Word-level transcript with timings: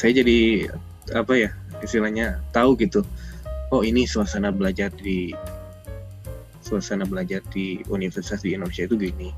saya 0.00 0.24
jadi 0.24 0.64
apa 1.12 1.36
ya 1.36 1.52
istilahnya 1.84 2.40
tahu 2.56 2.72
gitu 2.80 3.04
oh 3.68 3.84
ini 3.84 4.08
suasana 4.08 4.48
belajar 4.48 4.88
di 4.96 5.36
suasana 6.64 7.04
belajar 7.04 7.44
di 7.52 7.84
universitas 7.92 8.40
di 8.40 8.56
Indonesia 8.56 8.88
itu 8.88 8.96
gini 8.96 9.28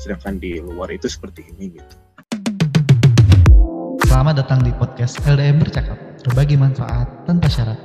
sedangkan 0.00 0.40
di 0.40 0.56
luar 0.56 0.88
itu 0.88 1.04
seperti 1.04 1.52
ini 1.52 1.76
gitu 1.76 1.94
Selamat 4.08 4.40
datang 4.42 4.64
di 4.64 4.72
podcast 4.74 5.22
LDM 5.22 5.62
Bercakap, 5.62 5.96
berbagi 6.26 6.58
manfaat 6.58 7.08
tanpa 7.24 7.46
syarat. 7.46 7.78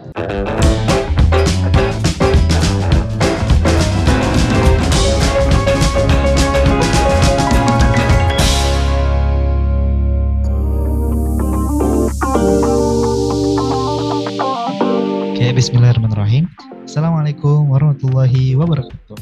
Bismillahirrahmanirrahim. 16.26 16.90
Assalamualaikum 16.90 17.70
warahmatullahi 17.70 18.58
wabarakatuh. 18.58 19.18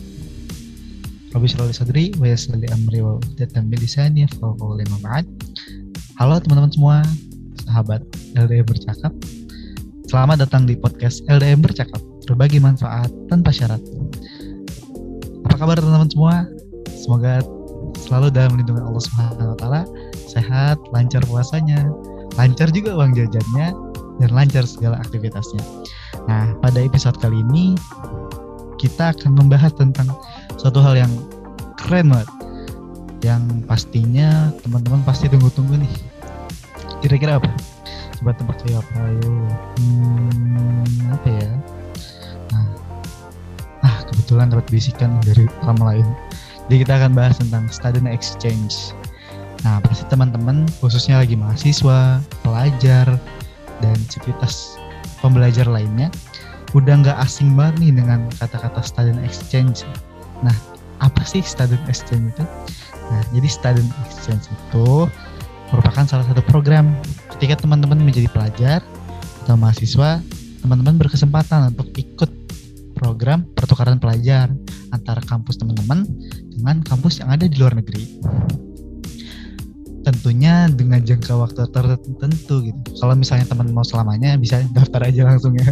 Rabbi 1.35 1.47
sholli 1.51 1.75
sadri 1.75 2.05
wa 2.15 2.31
amri 2.31 2.99
wa 3.03 3.19
ba'd. 5.03 5.25
Halo 6.15 6.39
teman-teman 6.39 6.71
semua, 6.71 7.03
sahabat 7.67 7.99
LDM 8.39 8.63
Bercakap. 8.63 9.11
Selamat 10.07 10.47
datang 10.47 10.63
di 10.63 10.79
podcast 10.79 11.27
LDM 11.27 11.59
Bercakap, 11.59 11.99
berbagi 12.31 12.63
manfaat 12.63 13.11
tanpa 13.27 13.51
syarat. 13.51 13.83
Apa 15.43 15.59
kabar 15.59 15.75
teman-teman 15.75 16.07
semua? 16.07 16.47
Semoga 16.87 17.43
selalu 18.07 18.31
dalam 18.31 18.55
lindungan 18.55 18.87
Allah 18.87 19.03
Subhanahu 19.03 19.51
wa 19.51 19.57
taala, 19.59 19.81
sehat, 20.23 20.79
lancar 20.95 21.19
puasanya, 21.27 21.83
lancar 22.39 22.71
juga 22.71 22.95
uang 22.95 23.11
jajannya, 23.11 23.75
dan 24.23 24.29
lancar 24.31 24.63
segala 24.63 25.03
aktivitasnya. 25.03 25.59
Nah, 26.27 26.55
pada 26.63 26.79
episode 26.79 27.19
kali 27.19 27.43
ini 27.43 27.75
kita 28.79 29.15
akan 29.15 29.39
membahas 29.39 29.71
tentang 29.75 30.11
suatu 30.59 30.79
hal 30.83 30.95
yang 30.99 31.11
keren 31.79 32.11
banget. 32.11 32.29
Yang 33.23 33.43
pastinya 33.67 34.51
teman-teman 34.63 35.03
pasti 35.07 35.31
tunggu-tunggu 35.31 35.79
nih. 35.79 35.93
Kira-kira 36.99 37.39
apa? 37.39 37.51
Coba 38.19 38.35
tebak 38.35 38.59
saya 38.63 38.79
apa 38.79 38.91
ayo? 39.07 39.31
Hmm, 39.79 41.11
apa 41.11 41.27
ya? 41.27 41.51
Nah 42.51 42.65
ah 43.83 43.95
kebetulan 44.11 44.51
dapat 44.51 44.67
bisikan 44.71 45.19
dari 45.23 45.47
orang 45.63 45.79
lain. 45.83 46.07
Jadi 46.67 46.87
kita 46.87 46.93
akan 46.99 47.11
bahas 47.15 47.39
tentang 47.39 47.67
student 47.71 48.07
exchange. 48.07 48.95
Nah 49.63 49.79
pasti 49.83 50.03
teman-teman 50.11 50.67
khususnya 50.83 51.23
lagi 51.23 51.39
mahasiswa 51.39 52.19
pelajar 52.43 53.07
dan 53.79 53.97
civitas 54.11 54.79
pembelajar 55.23 55.65
lainnya 55.65 56.11
udah 56.75 56.99
nggak 56.99 57.17
asing 57.23 57.55
banget 57.55 57.79
nih 57.79 57.91
dengan 58.03 58.27
kata-kata 58.37 58.83
student 58.83 59.23
exchange 59.23 59.87
nah 60.43 60.53
apa 60.99 61.23
sih 61.23 61.39
student 61.39 61.81
exchange 61.87 62.35
itu 62.35 62.43
Nah, 63.11 63.21
jadi 63.35 63.47
student 63.49 63.89
exchange 64.07 64.47
itu 64.47 65.09
merupakan 65.73 66.05
salah 66.05 66.25
satu 66.25 66.41
program 66.45 66.93
ketika 67.35 67.65
teman-teman 67.65 67.99
menjadi 67.99 68.29
pelajar 68.31 68.79
atau 69.43 69.53
mahasiswa, 69.53 70.21
teman-teman 70.63 70.95
berkesempatan 71.01 71.75
untuk 71.75 71.89
ikut 71.93 72.31
program 72.95 73.43
pertukaran 73.57 73.99
pelajar 73.99 74.47
antara 74.89 75.19
kampus 75.25 75.59
teman-teman 75.59 76.07
dengan 76.55 76.79
kampus 76.85 77.19
yang 77.19 77.33
ada 77.33 77.49
di 77.49 77.57
luar 77.59 77.75
negeri. 77.75 78.21
Tentunya 80.03 80.67
dengan 80.67 80.99
jangka 80.99 81.33
waktu 81.39 81.63
tertentu 81.71 82.55
gitu. 82.67 82.79
Kalau 82.99 83.15
misalnya 83.15 83.47
teman 83.47 83.71
mau 83.71 83.87
selamanya 83.87 84.35
bisa 84.35 84.59
daftar 84.75 85.07
aja 85.07 85.23
langsung 85.27 85.55
ya. 85.55 85.71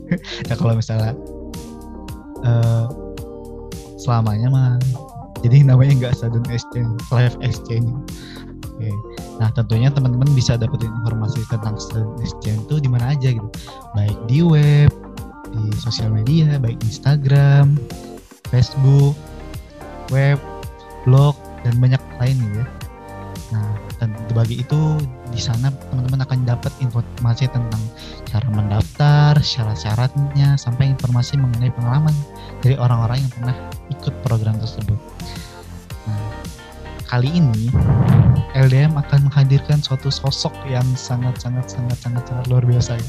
ya 0.48 0.54
kalau 0.54 0.76
misalnya 0.76 1.16
uh, 2.44 2.86
selamanya 4.00 4.48
mah 4.48 4.70
jadi 5.40 5.64
namanya 5.64 5.92
nggak 5.96 6.14
student 6.16 6.48
exchange 6.48 6.92
live 7.12 7.36
exchange 7.44 7.88
oke 8.76 8.90
nah 9.40 9.48
tentunya 9.56 9.88
teman-teman 9.88 10.28
bisa 10.36 10.56
dapetin 10.56 10.92
informasi 11.04 11.44
tentang 11.48 11.76
student 11.80 12.16
exchange 12.20 12.60
itu 12.68 12.76
di 12.80 12.88
mana 12.88 13.12
aja 13.12 13.28
gitu 13.32 13.48
baik 13.96 14.16
di 14.28 14.40
web 14.44 14.92
di 15.50 15.62
sosial 15.80 16.12
media 16.12 16.60
baik 16.60 16.80
Instagram 16.84 17.76
Facebook 18.48 19.16
web 20.12 20.40
blog 21.04 21.36
dan 21.64 21.76
banyak 21.80 22.00
lain 22.20 22.36
gitu 22.40 22.60
ya 22.60 22.66
nah 23.50 23.66
dan 23.98 24.14
bagi 24.30 24.62
itu 24.62 24.78
di 25.34 25.40
sana 25.42 25.74
teman-teman 25.90 26.22
akan 26.22 26.38
dapat 26.46 26.72
informasi 26.78 27.50
tentang 27.50 27.82
cara 28.30 28.46
mendaftar, 28.46 29.34
syarat-syaratnya, 29.42 30.54
sampai 30.54 30.94
informasi 30.94 31.34
mengenai 31.34 31.74
pengalaman 31.74 32.14
dari 32.62 32.78
orang-orang 32.78 33.18
yang 33.26 33.32
pernah 33.34 33.56
ikut 33.90 34.14
program 34.22 34.54
tersebut. 34.62 34.98
Nah, 36.06 36.22
kali 37.10 37.42
ini 37.42 37.74
LDM 38.54 38.94
akan 38.98 39.30
menghadirkan 39.30 39.82
suatu 39.82 40.10
sosok 40.10 40.54
yang 40.66 40.86
sangat-sangat 40.94 41.66
sangat-sangat 41.70 42.22
sangat 42.26 42.44
luar 42.50 42.62
biasa. 42.66 42.98
Ya. 42.98 43.08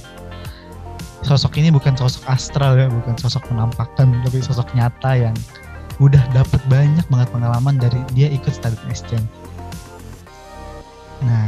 Sosok 1.21 1.61
ini 1.61 1.69
bukan 1.69 1.93
sosok 1.93 2.25
astral 2.25 2.81
ya, 2.81 2.89
bukan 2.89 3.13
sosok 3.17 3.45
penampakan, 3.45 4.09
tapi 4.25 4.41
sosok 4.41 4.73
nyata 4.73 5.29
yang 5.29 5.35
udah 6.01 6.21
dapat 6.33 6.57
banyak 6.65 7.05
banget 7.13 7.29
pengalaman 7.29 7.77
dari 7.77 8.01
dia 8.17 8.25
ikut 8.33 8.49
student 8.49 8.81
exchange. 8.89 9.29
Nah, 11.21 11.47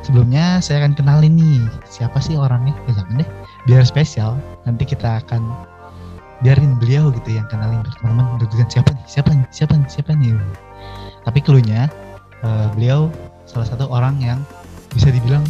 sebelumnya 0.00 0.58
saya 0.64 0.84
akan 0.84 0.96
kenalin 0.96 1.36
nih 1.36 1.60
siapa 1.88 2.18
sih 2.18 2.36
orangnya. 2.36 2.72
Ya 2.88 3.00
jangan 3.00 3.20
deh, 3.20 3.28
biar 3.68 3.84
spesial. 3.84 4.36
Nanti 4.64 4.88
kita 4.88 5.20
akan 5.24 5.44
biarin 6.40 6.80
beliau 6.80 7.12
gitu 7.12 7.36
yang 7.36 7.44
kenalin 7.52 7.84
teman-teman 8.00 8.40
dengan 8.40 8.68
siapa 8.72 8.90
nih, 8.96 9.04
siapa 9.04 9.30
nih, 9.36 9.46
siapa 9.52 9.74
nih, 9.76 9.88
siapa 9.92 10.10
nih. 10.16 10.32
Tapi 11.28 11.38
keluarnya 11.44 11.92
uh, 12.40 12.72
beliau 12.72 13.12
salah 13.44 13.68
satu 13.68 13.84
orang 13.92 14.16
yang 14.24 14.40
bisa 14.96 15.12
dibilang 15.12 15.44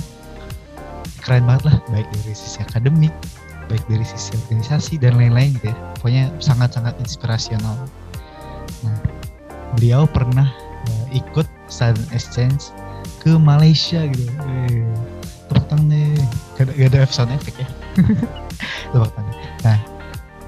keren 1.23 1.47
banget 1.47 1.71
lah, 1.71 1.77
baik 1.95 2.11
dari 2.11 2.35
sisi 2.35 2.59
akademik, 2.59 3.15
baik 3.71 3.85
dari 3.87 4.03
sisi 4.03 4.35
organisasi 4.35 4.99
dan 4.99 5.15
lain-lain 5.15 5.55
gitu 5.63 5.71
ya. 5.71 5.77
Pokoknya 6.03 6.25
sangat-sangat 6.43 6.99
inspirasional. 6.99 7.77
Nah, 8.83 8.99
beliau 9.79 10.11
pernah 10.11 10.51
uh, 10.91 11.07
ikut 11.15 11.47
student 11.71 12.11
exchange 12.11 12.75
ke 13.21 13.37
Malaysia 13.37 14.01
gitu. 14.09 14.25
Eh, 14.27 14.89
tepuk 15.47 15.65
tangan 15.69 15.93
deh. 15.93 16.17
Gak 16.57 16.65
ada, 16.67 16.73
gak 16.75 16.89
ada 16.91 17.01
sound 17.07 17.33
effect 17.37 17.61
ya. 17.61 17.69
tepuk 18.93 19.11
tangan. 19.13 19.35
Nah, 19.63 19.79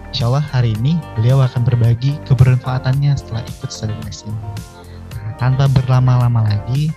insya 0.08 0.24
Allah 0.32 0.44
hari 0.44 0.72
ini 0.80 0.96
beliau 1.20 1.44
akan 1.44 1.62
berbagi 1.62 2.16
kebermanfaatannya 2.26 3.12
setelah 3.14 3.44
ikut 3.44 3.70
study 3.70 3.94
exchange. 4.08 4.36
Nah, 5.14 5.36
tanpa 5.36 5.68
berlama-lama 5.70 6.48
lagi, 6.48 6.88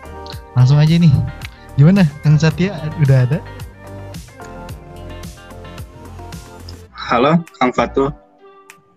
langsung 0.56 0.80
aja 0.80 0.96
nih. 0.96 1.12
Gimana, 1.76 2.08
Kang 2.24 2.40
Satya 2.40 2.72
udah 3.04 3.28
ada? 3.28 3.40
halo 7.06 7.38
Kang 7.62 7.70
Fatu 7.70 8.10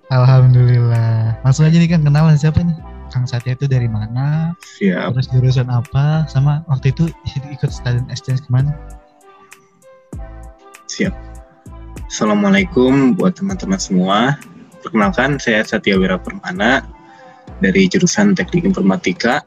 Alhamdulillah. 0.08 1.36
Langsung 1.44 1.68
aja 1.68 1.76
nih 1.76 1.84
Kang 1.84 2.00
kenalan 2.00 2.32
siapa 2.40 2.64
nih? 2.64 2.72
Kang 3.08 3.24
Satya 3.24 3.56
itu 3.56 3.66
dari 3.68 3.88
mana? 3.88 4.52
siap 4.60 5.16
Terus 5.16 5.28
jurusan 5.32 5.68
apa? 5.72 6.28
Sama 6.28 6.64
waktu 6.68 6.92
itu 6.92 7.08
ikut 7.32 7.70
student 7.72 8.08
exchange 8.12 8.44
ke 8.44 8.50
mana? 8.52 8.72
siap 10.88 11.12
Assalamualaikum 12.08 13.12
buat 13.16 13.36
teman-teman 13.36 13.76
semua 13.76 14.18
perkenalkan 14.80 15.36
saya 15.36 15.60
Satya 15.66 16.00
Wira 16.00 16.16
Permana 16.16 16.86
dari 17.60 17.84
jurusan 17.90 18.32
Teknik 18.32 18.64
Informatika 18.64 19.44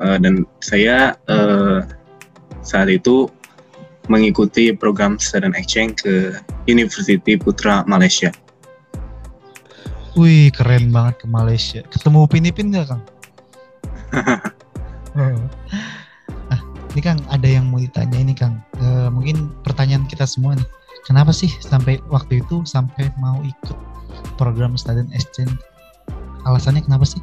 Eh, 0.00 0.18
dan 0.24 0.48
saya 0.64 1.12
eh, 1.28 1.84
saat 2.64 2.88
itu 2.88 3.28
mengikuti 4.08 4.72
program 4.72 5.20
student 5.20 5.52
exchange 5.52 6.00
ke 6.00 6.14
University 6.64 7.36
Putra 7.36 7.84
Malaysia 7.84 8.32
Wih, 10.18 10.50
keren 10.50 10.90
banget 10.90 11.22
ke 11.22 11.26
Malaysia. 11.30 11.80
Ketemu 11.90 12.26
Upin 12.26 12.48
Ipin 12.48 12.74
nggak, 12.74 12.86
Kang? 12.88 13.02
Oh. 15.10 15.34
ah, 16.54 16.60
ini 16.94 17.02
Kang, 17.02 17.18
ada 17.34 17.42
yang 17.42 17.66
mau 17.66 17.82
ditanya 17.82 18.14
ini, 18.14 18.30
Kang. 18.30 18.62
Eh, 18.78 19.10
mungkin 19.10 19.50
pertanyaan 19.66 20.06
kita 20.06 20.22
semua 20.22 20.54
nih. 20.54 20.62
Kenapa 21.02 21.34
sih 21.34 21.50
sampai 21.58 21.98
waktu 22.14 22.38
itu 22.38 22.62
sampai 22.62 23.10
mau 23.18 23.42
ikut 23.42 23.74
program 24.38 24.78
student 24.78 25.10
exchange? 25.10 25.50
Alasannya 26.46 26.86
kenapa 26.86 27.02
sih? 27.10 27.18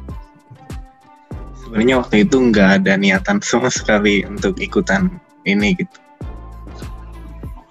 sebenarnya 1.68 2.00
waktu 2.00 2.24
itu 2.24 2.36
nggak 2.48 2.80
ada 2.80 2.96
niatan 2.96 3.44
sama 3.44 3.68
sekali 3.68 4.24
untuk 4.24 4.56
ikutan 4.56 5.12
ini 5.44 5.76
gitu 5.76 5.98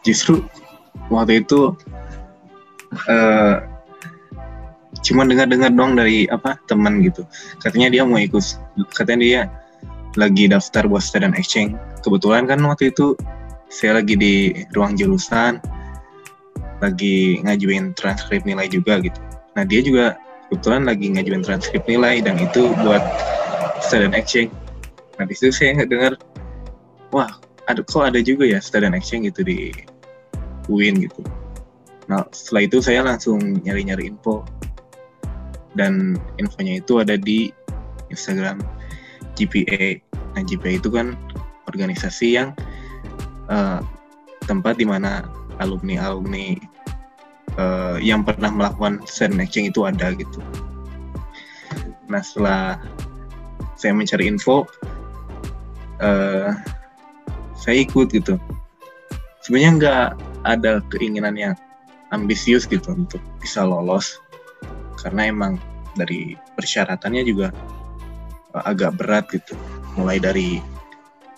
justru 0.06 0.46
waktu 1.10 1.42
itu 1.42 1.74
eh 3.10 3.58
cuma 5.08 5.24
dengar-dengar 5.24 5.72
dong 5.72 5.96
dari 5.96 6.28
apa 6.28 6.60
teman 6.68 7.00
gitu 7.00 7.24
katanya 7.64 7.88
dia 7.88 8.04
mau 8.04 8.20
ikut 8.20 8.44
katanya 8.92 9.20
dia 9.24 9.42
lagi 10.18 10.50
daftar 10.50 10.90
buat 10.90 11.06
student 11.06 11.38
exchange. 11.38 11.78
Kebetulan 12.02 12.50
kan 12.50 12.60
waktu 12.66 12.90
itu 12.90 13.14
saya 13.70 14.02
lagi 14.02 14.18
di 14.18 14.66
ruang 14.74 14.98
jurusan, 14.98 15.62
lagi 16.82 17.40
ngajuin 17.46 17.94
transkrip 17.94 18.42
nilai 18.44 18.66
juga 18.66 18.98
gitu. 19.00 19.22
Nah 19.54 19.64
dia 19.64 19.80
juga 19.86 20.18
kebetulan 20.50 20.90
lagi 20.90 21.14
ngajuin 21.14 21.46
transkrip 21.46 21.86
nilai 21.86 22.26
dan 22.26 22.42
itu 22.42 22.74
buat 22.82 23.06
student 23.86 24.18
exchange. 24.18 24.50
Nah 25.22 25.30
di 25.30 25.34
situ 25.38 25.54
saya 25.54 25.78
nggak 25.78 25.90
dengar, 25.94 26.14
wah 27.14 27.30
ada 27.70 27.86
kok 27.86 28.10
ada 28.10 28.18
juga 28.18 28.50
ya 28.50 28.58
student 28.58 28.98
exchange 28.98 29.30
gitu 29.30 29.46
di 29.46 29.70
UIN 30.66 30.98
gitu. 31.06 31.22
Nah 32.10 32.26
setelah 32.34 32.66
itu 32.66 32.78
saya 32.82 33.06
langsung 33.06 33.62
nyari-nyari 33.62 34.10
info 34.10 34.42
dan 35.78 36.18
infonya 36.42 36.82
itu 36.82 36.98
ada 37.00 37.16
di 37.16 37.54
Instagram 38.10 38.60
GPA 39.38 40.02
Nah, 40.38 40.46
JPA 40.46 40.78
itu 40.78 40.94
kan 40.94 41.18
organisasi 41.66 42.38
yang 42.38 42.54
uh, 43.50 43.82
tempat 44.46 44.78
di 44.78 44.86
mana 44.86 45.26
alumni-alumni 45.58 46.62
uh, 47.58 47.98
yang 47.98 48.22
pernah 48.22 48.54
melakukan 48.54 49.02
student 49.10 49.42
exchange 49.42 49.74
itu 49.74 49.90
ada 49.90 50.14
gitu. 50.14 50.38
Nah, 52.06 52.22
setelah 52.22 52.78
saya 53.82 53.98
mencari 53.98 54.30
info, 54.30 54.70
uh, 56.06 56.54
saya 57.58 57.82
ikut 57.82 58.14
gitu. 58.14 58.38
Sebenarnya 59.42 59.72
nggak 59.82 60.08
ada 60.46 60.86
keinginan 60.94 61.34
yang 61.34 61.58
ambisius 62.14 62.70
gitu 62.70 62.94
untuk 62.94 63.26
bisa 63.42 63.66
lolos, 63.66 64.22
karena 64.98 65.30
emang 65.30 65.62
dari 65.94 66.34
persyaratannya 66.58 67.24
juga 67.26 67.54
agak 68.54 68.98
berat 68.98 69.26
gitu 69.30 69.54
mulai 69.98 70.18
dari 70.22 70.62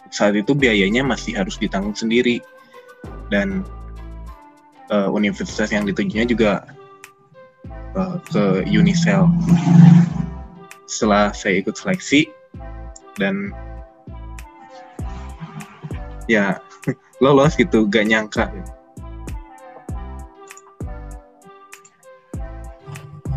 saat 0.10 0.36
itu 0.36 0.52
biayanya 0.58 1.06
masih 1.06 1.38
harus 1.38 1.56
ditanggung 1.62 1.96
sendiri 1.96 2.42
dan 3.30 3.64
uh, 4.90 5.10
universitas 5.14 5.70
yang 5.70 5.86
ditujunya 5.86 6.26
juga 6.26 6.66
uh, 7.94 8.18
ke 8.30 8.66
Unicel. 8.74 9.30
Setelah 10.90 11.32
saya 11.32 11.62
ikut 11.62 11.78
seleksi 11.78 12.26
dan 13.22 13.54
ya 16.26 16.58
lolos 17.24 17.54
gitu, 17.54 17.86
gak 17.86 18.10
nyangka. 18.10 18.50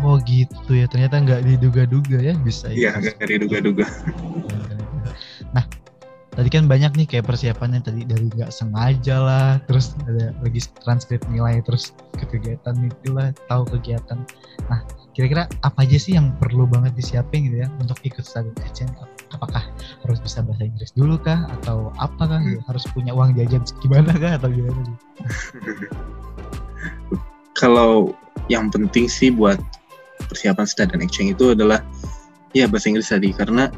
Oh 0.03 0.19
gitu 0.27 0.71
ya, 0.75 0.85
ternyata 0.91 1.23
nggak 1.23 1.41
diduga-duga 1.47 2.19
ya 2.19 2.35
bisa. 2.43 2.67
Iya, 2.67 2.99
nggak 2.99 3.23
diduga-duga. 3.23 3.87
Nah, 5.55 5.63
tadi 6.35 6.49
kan 6.51 6.67
banyak 6.67 6.91
nih 6.99 7.07
kayak 7.07 7.25
persiapannya 7.31 7.79
tadi 7.79 8.03
dari 8.03 8.27
nggak 8.27 8.51
sengaja 8.51 9.15
lah, 9.23 9.49
terus 9.63 9.95
ada 10.03 10.35
lagi 10.43 10.59
transkrip 10.83 11.23
nilai, 11.31 11.63
terus 11.63 11.95
ke 12.19 12.27
kegiatan 12.27 12.75
itulah, 12.83 13.31
tahu 13.47 13.63
kegiatan. 13.79 14.19
Nah, 14.67 14.83
kira-kira 15.15 15.47
apa 15.63 15.87
aja 15.87 15.95
sih 15.95 16.19
yang 16.19 16.35
perlu 16.35 16.65
banget 16.67 16.97
disiapin 16.99 17.47
gitu 17.47 17.63
ya 17.63 17.71
untuk 17.79 17.95
ikut 18.03 18.27
student 18.27 18.59
exchange? 18.65 18.91
Apakah 19.31 19.63
harus 20.03 20.19
bisa 20.19 20.43
bahasa 20.43 20.67
Inggris 20.67 20.91
dulu 20.93 21.15
kah? 21.15 21.47
Atau 21.61 21.95
apakah 21.95 22.43
hmm. 22.43 22.65
harus 22.67 22.83
punya 22.91 23.15
uang 23.15 23.39
jajan 23.39 23.63
gimana 23.79 24.11
kah? 24.19 24.35
Atau 24.35 24.51
gimana? 24.51 24.81
Kalau 27.61 28.17
yang 28.49 28.73
penting 28.73 29.05
sih 29.07 29.29
buat 29.29 29.61
persiapan 30.33 30.65
student 30.65 31.05
exchange 31.05 31.37
itu 31.37 31.53
adalah 31.53 31.85
ya 32.57 32.65
bahasa 32.65 32.89
Inggris 32.89 33.13
tadi 33.13 33.29
karena 33.29 33.69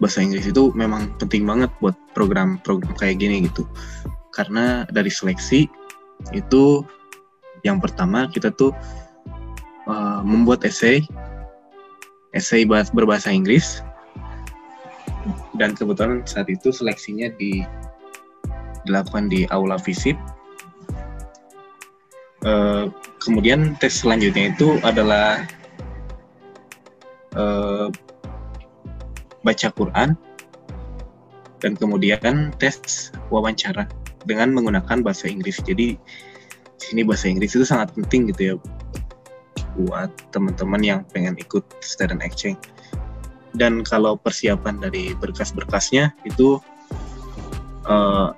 bahasa 0.00 0.20
Inggris 0.20 0.44
itu 0.48 0.72
memang 0.76 1.12
penting 1.16 1.48
banget 1.48 1.72
buat 1.80 1.96
program-program 2.12 2.92
kayak 3.00 3.20
gini 3.20 3.48
gitu. 3.48 3.64
Karena 4.32 4.84
dari 4.92 5.08
seleksi 5.08 5.68
itu 6.36 6.84
yang 7.64 7.80
pertama 7.80 8.28
kita 8.28 8.52
tuh 8.52 8.72
uh, 9.88 10.20
membuat 10.24 10.64
essay, 10.64 11.04
essay 12.32 12.64
berbahasa 12.68 13.28
Inggris. 13.32 13.84
Dan 15.60 15.76
kebetulan 15.76 16.24
saat 16.24 16.48
itu 16.48 16.72
seleksinya 16.72 17.28
di 17.36 17.60
dilakukan 18.88 19.28
di 19.28 19.44
aula 19.52 19.76
visip. 19.76 20.16
Uh, 22.40 22.88
kemudian 23.20 23.76
tes 23.76 24.00
selanjutnya 24.00 24.56
itu 24.56 24.80
adalah 24.80 25.44
uh, 27.36 27.92
baca 29.44 29.68
Quran, 29.76 30.16
dan 31.60 31.72
kemudian 31.76 32.56
tes 32.56 33.12
wawancara 33.28 33.84
dengan 34.24 34.56
menggunakan 34.56 35.04
bahasa 35.04 35.28
Inggris. 35.28 35.60
Jadi 35.60 36.00
sini 36.80 37.04
bahasa 37.04 37.28
Inggris 37.28 37.52
itu 37.52 37.68
sangat 37.68 37.92
penting 37.92 38.32
gitu 38.32 38.40
ya 38.40 38.54
buat 39.76 40.08
teman-teman 40.32 40.80
yang 40.80 41.00
pengen 41.12 41.36
ikut 41.36 41.62
student 41.84 42.24
exchange. 42.24 42.60
Dan 43.52 43.84
kalau 43.84 44.16
persiapan 44.16 44.80
dari 44.80 45.12
berkas-berkasnya 45.12 46.16
itu 46.24 46.56
uh, 47.84 48.32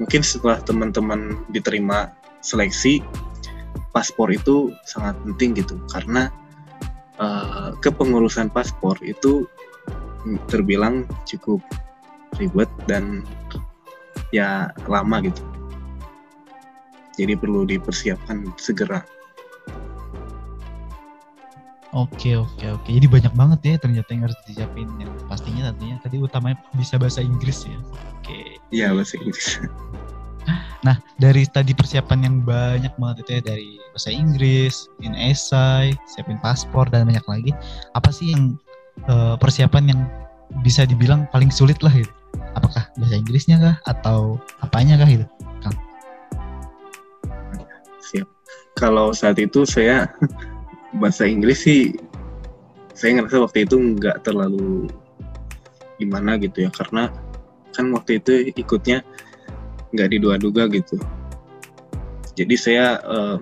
mungkin 0.00 0.24
setelah 0.24 0.64
teman-teman 0.64 1.44
diterima 1.52 2.08
seleksi 2.42 3.00
paspor 3.94 4.28
itu 4.34 4.74
sangat 4.84 5.14
penting 5.22 5.56
gitu 5.62 5.78
karena 5.88 6.28
uh, 7.22 7.72
kepengurusan 7.80 8.50
paspor 8.50 8.98
itu 9.02 9.46
terbilang 10.50 11.06
cukup 11.26 11.58
ribet 12.38 12.70
dan 12.86 13.26
ya 14.32 14.72
lama 14.88 15.20
gitu. 15.22 15.42
Jadi 17.20 17.36
perlu 17.36 17.68
dipersiapkan 17.68 18.48
segera. 18.56 19.04
Oke 21.92 22.40
oke 22.40 22.64
oke. 22.72 22.88
Jadi 22.88 23.04
banyak 23.04 23.36
banget 23.36 23.60
ya 23.68 23.74
ternyata 23.76 24.08
yang 24.16 24.24
harus 24.24 24.38
disiapin. 24.48 24.88
Yang 24.96 25.12
pastinya 25.28 25.68
tentunya 25.68 26.00
tadi 26.00 26.16
utamanya 26.16 26.56
bisa 26.72 26.96
bahasa 26.96 27.20
Inggris 27.20 27.68
ya. 27.68 27.76
Oke. 28.16 28.56
Iya 28.72 28.96
bahasa 28.96 29.20
Inggris. 29.20 29.60
Nah 30.82 30.98
dari 31.18 31.46
tadi 31.46 31.70
persiapan 31.72 32.18
yang 32.26 32.36
banyak 32.42 32.90
banget 32.98 33.16
itu 33.22 33.30
ya 33.38 33.42
dari 33.54 33.68
bahasa 33.94 34.10
Inggris, 34.10 34.90
in 35.02 35.14
essay, 35.14 35.94
siapin 36.10 36.38
paspor 36.42 36.90
dan 36.90 37.06
banyak 37.06 37.22
lagi. 37.30 37.52
Apa 37.94 38.10
sih 38.10 38.34
yang 38.34 38.58
uh, 39.06 39.38
persiapan 39.38 39.94
yang 39.94 40.00
bisa 40.66 40.82
dibilang 40.84 41.30
paling 41.30 41.48
sulit 41.54 41.78
lah 41.86 41.94
gitu. 41.94 42.10
Apakah 42.58 42.90
bahasa 42.98 43.14
Inggrisnya 43.16 43.56
kah 43.62 43.76
atau 43.88 44.36
apanya 44.60 44.98
kah 44.98 45.08
gitu, 45.08 45.26
Kang? 45.62 45.76
Siap. 48.02 48.28
Kalau 48.76 49.14
saat 49.14 49.38
itu 49.38 49.62
saya 49.62 50.10
bahasa 51.00 51.24
Inggris 51.24 51.64
sih 51.64 51.96
saya 52.92 53.18
ngerasa 53.18 53.48
waktu 53.48 53.64
itu 53.64 53.76
nggak 53.80 54.22
terlalu 54.22 54.86
gimana 55.96 56.36
gitu 56.36 56.68
ya 56.68 56.70
karena 56.70 57.08
kan 57.72 57.88
waktu 57.90 58.20
itu 58.20 58.52
ikutnya 58.52 59.00
nggak 59.92 60.08
diduga-duga 60.12 60.68
gitu. 60.72 60.96
Jadi 62.32 62.56
saya 62.56 62.98
uh, 63.04 63.36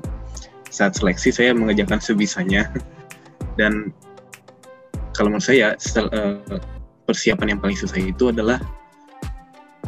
saat 0.71 0.99
seleksi 0.99 1.31
saya 1.31 1.55
mengerjakan 1.55 2.03
sebisanya 2.03 2.71
dan 3.61 3.95
kalau 5.15 5.35
menurut 5.35 5.47
saya 5.47 5.75
uh, 5.99 6.39
persiapan 7.07 7.55
yang 7.57 7.61
paling 7.61 7.79
susah 7.79 7.99
itu 7.99 8.31
adalah 8.31 8.59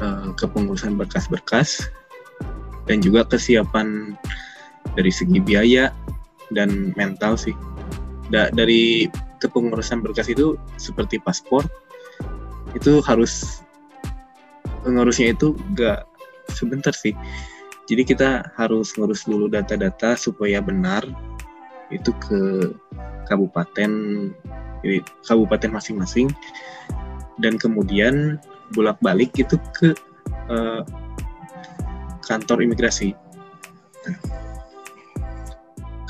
uh, 0.02 0.34
kepengurusan 0.34 0.98
berkas-berkas 0.98 1.86
dan 2.90 2.98
juga 2.98 3.22
kesiapan 3.26 4.18
dari 4.98 5.10
segi 5.14 5.38
biaya 5.38 5.94
dan 6.52 6.92
mental 6.98 7.38
sih. 7.38 7.54
Da 8.30 8.50
dari 8.52 9.10
kepengurusan 9.42 10.02
berkas 10.02 10.30
itu 10.30 10.54
seperti 10.78 11.18
paspor 11.18 11.66
itu 12.72 13.02
harus 13.04 13.62
pengurusnya 14.86 15.34
itu 15.34 15.54
gak 15.74 16.06
sebentar 16.52 16.94
sih. 16.94 17.16
Jadi 17.90 18.06
kita 18.06 18.54
harus 18.54 18.94
ngurus 18.94 19.26
dulu 19.26 19.50
data-data 19.50 20.14
supaya 20.14 20.62
benar 20.62 21.02
itu 21.92 22.14
ke 22.22 22.72
kabupaten 23.26 23.90
jadi 24.82 24.98
kabupaten 25.26 25.70
masing-masing 25.70 26.30
dan 27.38 27.58
kemudian 27.58 28.38
bolak-balik 28.74 29.30
itu 29.38 29.58
ke 29.76 29.94
uh, 30.50 30.82
kantor 32.24 32.64
imigrasi. 32.64 33.14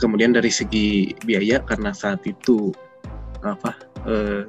Kemudian 0.00 0.34
dari 0.34 0.50
segi 0.50 1.14
biaya 1.22 1.62
karena 1.62 1.94
saat 1.94 2.26
itu 2.26 2.74
apa 3.42 3.74
uh, 4.06 4.42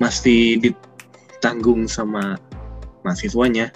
masih 0.00 0.62
ditanggung 0.62 1.84
sama 1.90 2.38
mahasiswanya. 3.04 3.68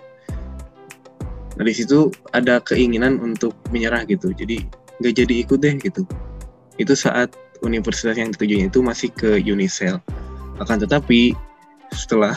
Dari 1.62 1.78
situ 1.78 2.10
ada 2.34 2.58
keinginan 2.58 3.22
untuk 3.22 3.54
menyerah 3.70 4.02
gitu, 4.10 4.34
jadi 4.34 4.66
nggak 4.98 5.14
jadi 5.14 5.34
ikut 5.46 5.58
deh 5.62 5.74
gitu. 5.78 6.02
Itu 6.74 6.98
saat 6.98 7.30
universitas 7.62 8.18
yang 8.18 8.34
ditujunya 8.34 8.66
itu 8.66 8.82
masih 8.82 9.14
ke 9.14 9.38
Unicel. 9.46 10.02
Akan 10.58 10.82
tetapi 10.82 11.38
setelah 11.94 12.34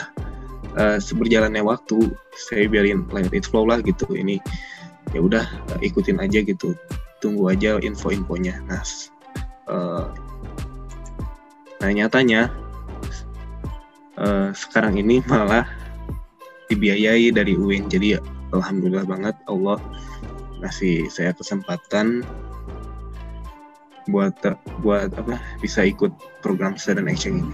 uh, 0.78 1.02
berjalannya 1.02 1.66
waktu 1.66 2.14
saya 2.38 2.70
biarin 2.70 3.02
let 3.10 3.34
it 3.34 3.50
flow 3.50 3.66
lah 3.66 3.82
gitu. 3.82 4.06
Ini 4.14 4.38
ya 5.10 5.18
udah 5.26 5.42
uh, 5.74 5.80
ikutin 5.82 6.22
aja 6.22 6.46
gitu. 6.46 6.78
Tunggu 7.18 7.50
aja 7.50 7.82
info-infonya. 7.82 8.62
Nah 8.70 8.86
uh, 9.66 10.06
nah 11.82 11.90
nyatanya 11.90 12.54
uh, 14.22 14.54
sekarang 14.54 15.02
ini 15.02 15.18
malah 15.26 15.66
dibiayai 16.70 17.34
dari 17.34 17.58
UIN 17.58 17.90
jadi 17.90 18.22
alhamdulillah 18.54 19.06
banget 19.06 19.34
Allah 19.50 19.80
ngasih 20.62 21.08
saya 21.12 21.34
kesempatan 21.36 22.22
buat 24.06 24.38
buat 24.80 25.10
apa 25.18 25.42
bisa 25.58 25.82
ikut 25.82 26.14
program 26.42 26.78
student 26.78 27.10
exchange 27.10 27.42
ini. 27.42 27.52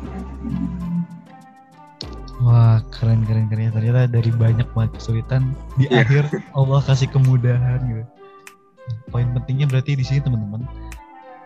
Wah 2.42 2.82
keren 2.90 3.22
keren 3.24 3.46
keren 3.46 3.70
ternyata 3.70 4.10
dari 4.10 4.28
banyak 4.34 4.66
banget 4.74 4.98
kesulitan 4.98 5.54
di 5.78 5.86
yeah. 5.88 6.02
akhir 6.02 6.26
Allah 6.52 6.82
kasih 6.84 7.08
kemudahan 7.08 7.80
gitu. 7.86 8.04
Poin 9.14 9.30
pentingnya 9.30 9.70
berarti 9.70 9.94
di 9.94 10.04
sini 10.04 10.20
teman-teman 10.20 10.66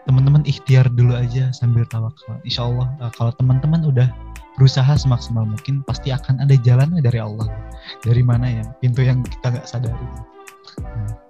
teman-teman 0.06 0.46
ikhtiar 0.46 0.86
dulu 0.94 1.18
aja 1.18 1.50
sambil 1.50 1.82
tawakal. 1.90 2.38
Insya 2.46 2.66
Allah 2.66 2.86
eh, 3.02 3.12
kalau 3.18 3.34
teman-teman 3.36 3.82
udah 3.86 4.08
berusaha 4.56 4.96
semaksimal 4.96 5.44
mungkin 5.44 5.84
pasti 5.84 6.14
akan 6.14 6.40
ada 6.40 6.56
jalan 6.62 6.94
dari 7.02 7.20
Allah. 7.20 7.50
Dari 8.06 8.22
mana 8.22 8.46
ya 8.48 8.64
pintu 8.80 9.04
yang 9.04 9.20
kita 9.26 9.52
nggak 9.52 9.66
sadari. 9.68 10.06
Nah, 10.80 11.26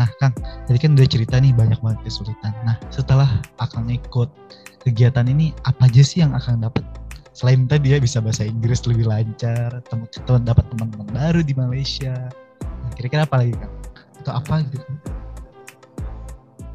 Nah, 0.00 0.08
Kang, 0.18 0.32
tadi 0.66 0.78
kan 0.80 0.96
udah 0.96 1.04
cerita 1.04 1.36
nih 1.36 1.52
banyak 1.52 1.78
banget 1.84 2.00
kesulitan. 2.08 2.50
Nah, 2.64 2.80
setelah 2.88 3.28
akan 3.60 3.92
ikut 3.92 4.28
kegiatan 4.82 5.28
ini, 5.28 5.52
apa 5.68 5.86
aja 5.86 6.02
sih 6.02 6.24
yang 6.24 6.32
akan 6.32 6.64
dapat? 6.64 6.82
Selain 7.36 7.64
tadi 7.68 7.94
ya 7.94 8.00
bisa 8.00 8.18
bahasa 8.18 8.42
Inggris 8.42 8.84
lebih 8.88 9.06
lancar, 9.06 9.84
teman 9.92 10.42
dapat 10.42 10.64
teman-teman 10.72 11.08
baru 11.12 11.40
di 11.44 11.54
Malaysia. 11.54 12.16
Nah, 12.64 12.90
kira-kira 12.96 13.28
apa 13.28 13.44
lagi, 13.44 13.54
Kang? 13.54 13.74
Atau 14.24 14.32
apa 14.32 14.54
gitu? 14.74 15.11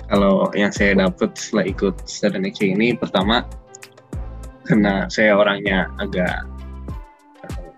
Kalau 0.08 0.48
yang 0.56 0.72
saya 0.72 0.96
dapat 0.96 1.36
setelah 1.36 1.66
ikut 1.68 1.96
student 2.08 2.48
exchange 2.48 2.80
ini, 2.80 2.88
pertama 2.96 3.44
karena 4.64 5.08
saya 5.12 5.36
orangnya 5.36 5.92
agak 6.00 6.48
eh, 7.44 7.72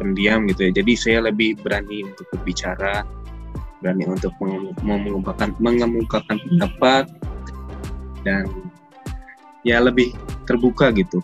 pendiam 0.00 0.48
gitu 0.48 0.68
ya, 0.68 0.72
jadi 0.80 0.92
saya 0.96 1.18
lebih 1.28 1.60
berani 1.60 2.08
untuk 2.08 2.24
berbicara 2.32 3.04
berani 3.84 4.08
untuk 4.08 4.32
mengemukakan 4.80 5.52
mengemukakan 5.60 6.40
pendapat 6.40 7.04
dan 8.24 8.48
ya 9.60 9.76
lebih 9.84 10.16
terbuka 10.48 10.88
gitu. 10.96 11.20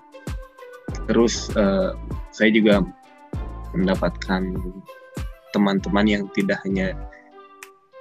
Terus 1.08 1.48
uh, 1.56 1.96
saya 2.28 2.52
juga 2.52 2.84
mendapatkan 3.72 4.42
teman-teman 5.56 6.06
yang 6.06 6.22
tidak 6.36 6.60
hanya 6.68 6.92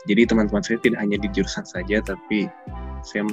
jadi 0.08 0.24
teman-teman 0.30 0.64
saya 0.64 0.80
tidak 0.80 1.04
hanya 1.04 1.18
di 1.20 1.28
jurusan 1.34 1.66
saja 1.68 2.00
tapi 2.00 2.48
saya 3.04 3.28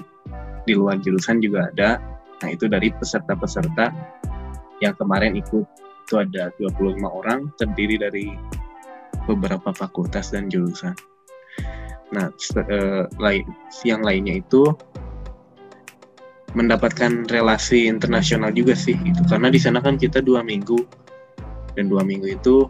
di 0.66 0.75
luar 0.75 0.99
jurusan 0.99 1.38
juga 1.38 1.70
ada. 1.70 2.02
Nah, 2.42 2.49
itu 2.52 2.66
dari 2.66 2.90
peserta-peserta 2.92 3.94
yang 4.82 4.92
kemarin 4.99 5.38
ikut 5.38 5.64
itu 6.06 6.14
ada 6.14 6.54
25 6.58 7.02
orang 7.06 7.50
terdiri 7.58 7.99
dari 7.99 8.35
beberapa 9.26 9.75
fakultas 9.75 10.35
dan 10.35 10.46
jurusan. 10.50 10.94
Nah, 12.14 12.30
lain, 13.18 13.42
yang 13.82 14.02
lainnya 14.06 14.38
itu 14.38 14.70
mendapatkan 16.54 17.26
relasi 17.28 17.90
internasional 17.90 18.49
juga 18.49 18.73
sih 18.73 18.96
itu 19.04 19.20
karena 19.28 19.52
di 19.52 19.61
sana 19.61 19.76
kan 19.82 20.00
kita 20.00 20.25
dua 20.25 20.40
minggu 20.40 20.88
dan 21.76 21.92
dua 21.92 22.00
minggu 22.00 22.32
itu 22.32 22.64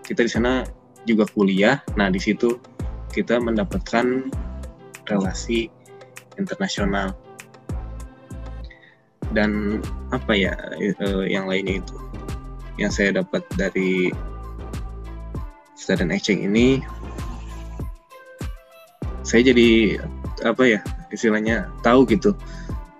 kita 0.00 0.24
di 0.24 0.30
sana 0.32 0.64
juga 1.06 1.24
kuliah. 1.30 1.80
Nah 1.94 2.10
di 2.10 2.18
situ 2.18 2.58
kita 3.14 3.38
mendapatkan 3.38 4.28
relasi 5.06 5.70
internasional. 6.36 7.14
Dan 9.30 9.82
apa 10.10 10.32
ya 10.34 10.54
uh, 11.02 11.24
yang 11.26 11.46
lainnya 11.46 11.82
itu? 11.82 11.96
Yang 12.76 12.92
saya 12.92 13.10
dapat 13.24 13.42
dari 13.56 14.12
student 15.78 16.12
exchange 16.12 16.44
ini 16.44 16.82
saya 19.26 19.50
jadi 19.50 19.98
apa 20.46 20.62
ya 20.66 20.80
istilahnya 21.10 21.70
tahu 21.80 22.06
gitu. 22.10 22.34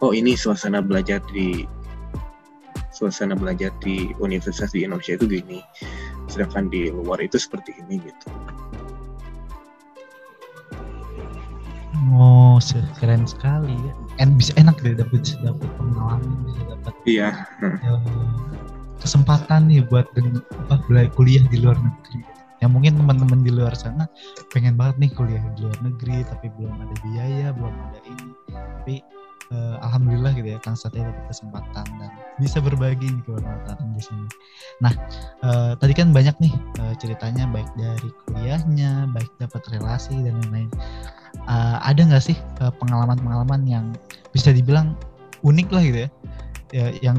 Oh 0.01 0.13
ini 0.13 0.37
suasana 0.37 0.85
belajar 0.85 1.23
di 1.33 1.65
suasana 2.97 3.37
belajar 3.37 3.69
di 3.85 4.13
universitas 4.17 4.73
di 4.73 4.89
Indonesia 4.89 5.21
itu 5.21 5.29
gini 5.29 5.61
sedangkan 6.37 6.69
di 6.69 6.93
luar 6.93 7.25
itu 7.25 7.41
seperti 7.41 7.73
ini 7.81 7.97
gitu. 8.05 8.29
Oh 12.13 12.61
keren 13.01 13.25
sekali 13.25 13.73
ya. 13.73 13.93
En 14.21 14.37
bisa 14.37 14.53
enak 14.61 14.77
deh 14.85 14.93
dapat 14.93 15.33
dapat 15.41 15.69
pengalaman 15.81 16.45
bisa 16.45 16.63
dapat 16.77 16.95
iya 17.09 17.29
ya, 17.81 17.97
kesempatan 19.01 19.73
nih 19.73 19.81
buat 19.89 20.05
apa 20.69 20.77
belajar 20.85 21.09
kuliah 21.17 21.45
di 21.49 21.65
luar 21.65 21.81
negeri. 21.81 22.21
Yang 22.61 22.71
mungkin 22.73 22.93
teman-teman 23.01 23.41
di 23.45 23.53
luar 23.53 23.73
sana 23.73 24.05
pengen 24.53 24.77
banget 24.77 24.97
nih 25.01 25.11
kuliah 25.17 25.41
di 25.57 25.65
luar 25.65 25.79
negeri 25.81 26.21
tapi 26.29 26.53
belum 26.53 26.77
ada 26.77 26.95
biaya 27.01 27.47
belum 27.57 27.73
ada 27.73 28.01
ini. 28.05 28.31
Tapi 28.53 28.95
uh, 29.53 29.77
alhamdulillah 29.83 30.33
gitu 30.35 30.49
ya 30.55 30.59
Kang 30.63 30.79
Satya 30.79 31.07
dapat 31.07 31.25
kesempatan 31.31 31.87
dan 31.99 32.11
bisa 32.41 32.59
berbagi 32.61 33.09
kebermanfaatan 33.25 33.95
di 33.97 34.03
sini. 34.03 34.27
Nah 34.83 34.93
uh, 35.45 35.73
tadi 35.79 35.93
kan 35.97 36.11
banyak 36.11 36.37
nih 36.43 36.55
uh, 36.81 36.95
ceritanya 36.99 37.49
baik 37.51 37.69
dari 37.79 38.11
kuliahnya, 38.27 39.11
baik 39.13 39.31
dapat 39.41 39.63
relasi 39.73 40.15
dan 40.23 40.39
lain-lain. 40.47 40.71
Uh, 41.47 41.79
ada 41.85 42.01
nggak 42.01 42.25
sih 42.33 42.37
pengalaman-pengalaman 42.59 43.63
uh, 43.69 43.71
yang 43.71 43.85
bisa 44.33 44.51
dibilang 44.51 44.97
unik 45.45 45.69
lah 45.71 45.83
gitu 45.85 45.99
ya, 46.05 46.11
ya 46.73 46.87
yang 47.13 47.19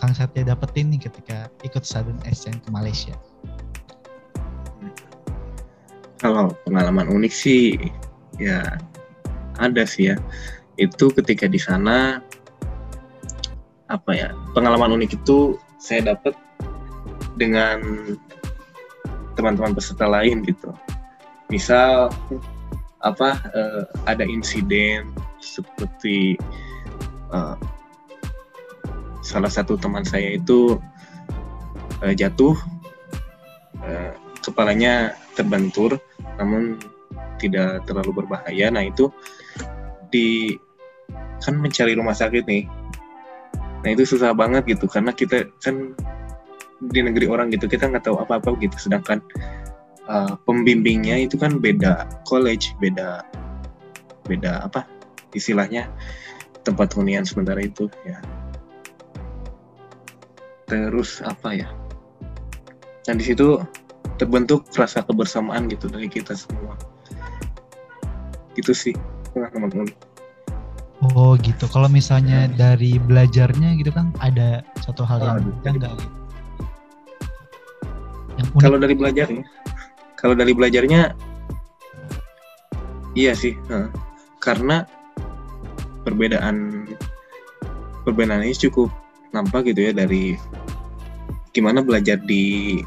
Kang 0.00 0.14
Satya 0.16 0.46
dapetin 0.46 0.92
nih 0.92 1.08
ketika 1.08 1.50
ikut 1.66 1.82
student 1.82 2.20
exchange 2.24 2.62
ke 2.62 2.70
Malaysia? 2.70 3.16
kalau 6.20 6.52
pengalaman 6.64 7.06
unik 7.06 7.32
sih 7.32 7.76
ya 8.40 8.64
ada 9.60 9.84
sih 9.84 10.12
ya 10.12 10.16
itu 10.76 11.08
ketika 11.12 11.48
di 11.48 11.56
sana 11.56 12.20
apa 13.86 14.10
ya 14.12 14.28
pengalaman 14.52 14.98
unik 14.98 15.22
itu 15.22 15.56
saya 15.78 16.14
dapat 16.16 16.34
dengan 17.38 18.08
teman-teman 19.36 19.76
peserta 19.76 20.08
lain 20.08 20.42
gitu. 20.42 20.72
Misal 21.52 22.10
apa 23.04 23.38
uh, 23.54 23.84
ada 24.08 24.24
insiden 24.26 25.12
seperti 25.38 26.34
uh, 27.30 27.54
salah 29.22 29.52
satu 29.52 29.78
teman 29.78 30.02
saya 30.02 30.40
itu 30.40 30.80
uh, 32.02 32.14
jatuh 32.16 32.56
uh, 33.84 34.12
kepalanya 34.42 35.14
terbentur 35.38 36.00
namun 36.40 36.80
tidak 37.36 37.84
terlalu 37.84 38.24
berbahaya. 38.24 38.72
Nah 38.72 38.88
itu 38.88 39.12
di 40.10 40.56
kan 41.42 41.54
mencari 41.58 41.92
rumah 41.96 42.16
sakit 42.16 42.44
nih. 42.48 42.64
Nah 43.84 43.90
itu 43.92 44.02
susah 44.02 44.32
banget 44.32 44.66
gitu 44.66 44.88
karena 44.90 45.14
kita 45.14 45.46
kan 45.62 45.94
di 46.92 47.00
negeri 47.00 47.26
orang 47.30 47.48
gitu 47.52 47.70
kita 47.70 47.88
nggak 47.88 48.04
tahu 48.08 48.18
apa-apa 48.20 48.56
gitu. 48.60 48.76
Sedangkan 48.76 49.22
uh, 50.08 50.34
pembimbingnya 50.44 51.22
itu 51.22 51.38
kan 51.38 51.60
beda 51.60 52.08
college 52.26 52.74
beda 52.82 53.22
beda 54.26 54.66
apa 54.66 54.84
istilahnya 55.36 55.86
tempat 56.66 56.90
hunian 56.98 57.22
sementara 57.22 57.62
itu 57.62 57.86
ya. 58.02 58.18
Terus 60.66 61.22
apa 61.22 61.54
ya? 61.54 61.70
Dan 63.06 63.22
di 63.22 63.24
situ 63.30 63.62
terbentuk 64.18 64.66
rasa 64.74 65.06
kebersamaan 65.06 65.70
gitu 65.70 65.86
dari 65.86 66.10
kita 66.10 66.34
semua. 66.34 66.74
Gitu 68.58 68.74
sih 68.74 68.94
teman-teman 69.36 69.86
oh 71.02 71.36
gitu. 71.40 71.64
Kalau 71.68 71.88
misalnya 71.90 72.48
ya. 72.48 72.54
dari 72.54 72.96
belajarnya 72.96 73.76
gitu 73.80 73.90
kan 73.92 74.12
ada 74.22 74.64
satu 74.80 75.04
hal 75.04 75.20
yang 75.20 75.36
oh, 75.40 75.70
enggak 75.70 75.92
gitu? 75.96 76.08
Yang 78.36 78.48
kalau 78.60 78.78
dari 78.80 78.94
belajarnya 78.96 79.44
kalau 80.16 80.34
dari 80.34 80.52
belajarnya 80.56 81.12
iya 83.14 83.36
sih 83.36 83.54
nah, 83.68 83.92
karena 84.40 84.88
perbedaan 86.02 86.88
perbedaan 88.02 88.42
ini 88.42 88.56
cukup 88.56 88.90
nampak 89.30 89.70
gitu 89.70 89.86
ya 89.86 89.92
dari 89.92 90.34
gimana 91.52 91.84
belajar 91.84 92.20
di 92.24 92.80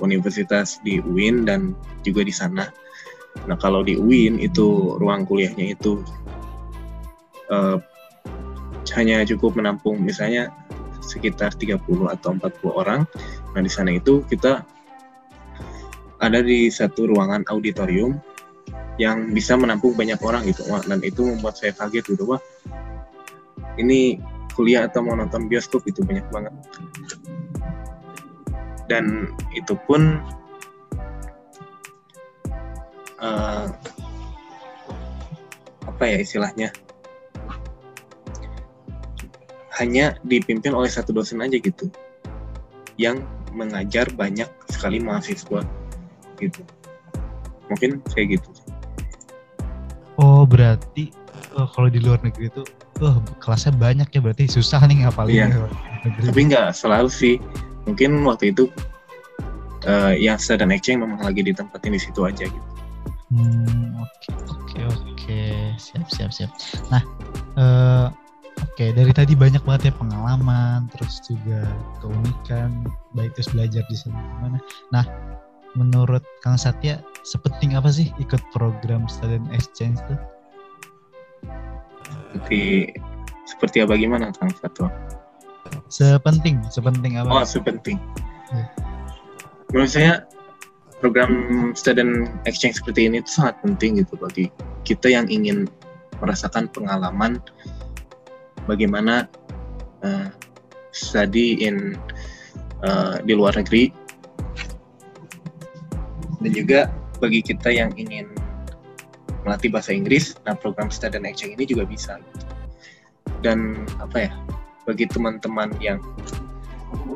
universitas 0.00 0.80
di 0.80 0.96
UIN 1.04 1.44
dan 1.44 1.76
juga 2.02 2.24
di 2.24 2.32
sana. 2.32 2.72
Nah 3.44 3.56
kalau 3.60 3.84
di 3.84 4.00
UIN 4.00 4.40
itu 4.40 4.96
ruang 4.96 5.28
kuliahnya 5.28 5.76
itu 5.76 6.00
uh, 7.50 7.78
hanya 8.96 9.22
cukup 9.26 9.58
menampung 9.58 10.00
misalnya 10.00 10.50
sekitar 11.04 11.52
30 11.54 11.82
atau 12.10 12.30
40 12.38 12.70
orang. 12.70 13.00
Nah, 13.52 13.60
di 13.60 13.70
sana 13.70 13.94
itu 13.94 14.22
kita 14.30 14.62
ada 16.20 16.38
di 16.44 16.68
satu 16.68 17.10
ruangan 17.10 17.42
auditorium 17.48 18.20
yang 19.00 19.32
bisa 19.32 19.56
menampung 19.56 19.96
banyak 19.96 20.20
orang 20.20 20.44
gitu. 20.46 20.62
Wah, 20.68 20.84
dan 20.84 21.00
itu 21.00 21.24
membuat 21.24 21.56
saya 21.56 21.72
kaget 21.72 22.14
gitu, 22.14 22.24
wah. 22.28 22.40
Ini 23.80 24.20
kuliah 24.52 24.84
atau 24.86 25.00
mau 25.00 25.16
nonton 25.16 25.48
bioskop 25.48 25.88
itu 25.88 26.04
banyak 26.04 26.26
banget. 26.28 26.52
Dan 28.90 29.32
itu 29.56 29.78
pun 29.88 30.20
uh, 33.22 33.70
apa 35.88 36.02
ya 36.04 36.18
istilahnya? 36.20 36.68
Hanya 39.80 40.20
dipimpin 40.22 40.76
oleh 40.76 40.92
satu 40.92 41.16
dosen 41.16 41.40
aja 41.40 41.56
gitu. 41.56 41.88
Yang 43.00 43.24
mengajar 43.56 44.06
banyak 44.12 44.46
sekali 44.68 45.00
mahasiswa 45.00 45.64
gitu. 46.38 46.62
Mungkin 47.66 48.04
kayak 48.12 48.38
gitu 48.38 48.50
oh 50.20 50.44
berarti 50.44 51.08
oh, 51.56 51.66
kalau 51.72 51.88
di 51.88 51.98
luar 51.98 52.20
negeri 52.20 52.52
itu 52.52 52.62
oh, 53.00 53.16
kelasnya 53.40 53.72
banyak 53.80 54.08
ya 54.12 54.20
berarti 54.20 54.44
susah 54.46 54.84
nih 54.84 55.08
ngapalin 55.08 55.32
iya. 55.32 55.46
tapi 56.20 56.40
nggak 56.52 56.76
selalu 56.76 57.08
sih. 57.08 57.36
Mungkin 57.88 58.20
waktu 58.28 58.52
itu 58.52 58.68
uh, 59.88 60.12
yang 60.12 60.36
dan 60.36 60.70
exchange 60.70 61.00
memang 61.00 61.24
lagi 61.24 61.40
ditempatin 61.40 61.96
di 61.96 62.00
situ 62.00 62.20
aja 62.28 62.44
gitu. 62.44 62.68
Hmm 63.32 63.96
oke 63.96 64.12
okay, 64.20 64.32
oke 64.36 64.52
okay, 64.52 64.82
oke. 64.84 65.04
Okay. 65.16 65.72
siap 65.80 66.06
siap 66.12 66.30
siap. 66.30 66.50
Nah 66.92 67.02
uh, 67.56 68.06
Oke, 68.60 68.92
dari 68.92 69.12
tadi 69.12 69.32
banyak 69.32 69.64
banget 69.64 69.92
ya 69.92 69.94
pengalaman, 69.96 70.88
terus 70.92 71.20
juga 71.24 71.64
keunikan, 72.04 72.84
baik 73.16 73.32
terus 73.36 73.48
belajar 73.52 73.84
di 73.88 73.96
sana 73.96 74.20
gimana. 74.20 74.58
Nah, 74.92 75.04
menurut 75.76 76.24
Kang 76.44 76.60
Satya, 76.60 77.00
sepenting 77.24 77.76
apa 77.78 77.88
sih 77.88 78.12
ikut 78.20 78.40
program 78.52 79.08
student 79.08 79.48
exchange 79.52 80.00
tuh? 80.08 80.18
Seperti 82.32 82.92
seperti 83.48 83.76
apa 83.82 83.96
gimana 83.96 84.32
Kang 84.36 84.52
Satwa? 84.52 84.88
Sepenting, 85.88 86.62
sepenting 86.68 87.18
apa? 87.20 87.30
Oh, 87.30 87.44
sepenting. 87.46 87.98
Ya. 88.52 88.64
Menurut 89.70 89.90
saya 89.90 90.12
program 91.00 91.32
student 91.72 92.28
exchange 92.44 92.78
seperti 92.82 93.08
ini 93.08 93.24
itu 93.24 93.30
sangat 93.30 93.56
penting 93.64 94.02
gitu 94.02 94.14
bagi 94.20 94.52
kita 94.84 95.08
yang 95.08 95.26
ingin 95.32 95.66
merasakan 96.20 96.68
pengalaman 96.70 97.40
bagaimana 98.68 99.28
uh, 100.04 100.28
study 100.90 101.62
in 101.64 101.96
uh, 102.84 103.20
di 103.24 103.32
luar 103.36 103.54
negeri 103.56 103.92
dan 106.40 106.52
juga 106.56 106.80
bagi 107.20 107.44
kita 107.44 107.68
yang 107.68 107.92
ingin 108.00 108.32
melatih 109.44 109.72
bahasa 109.72 109.92
Inggris, 109.92 110.36
nah 110.44 110.56
program 110.56 110.88
student 110.92 111.24
exchange 111.24 111.56
ini 111.56 111.64
juga 111.68 111.84
bisa. 111.88 112.20
Dan 113.40 113.88
apa 114.00 114.28
ya, 114.28 114.32
bagi 114.84 115.08
teman-teman 115.08 115.72
yang 115.80 116.00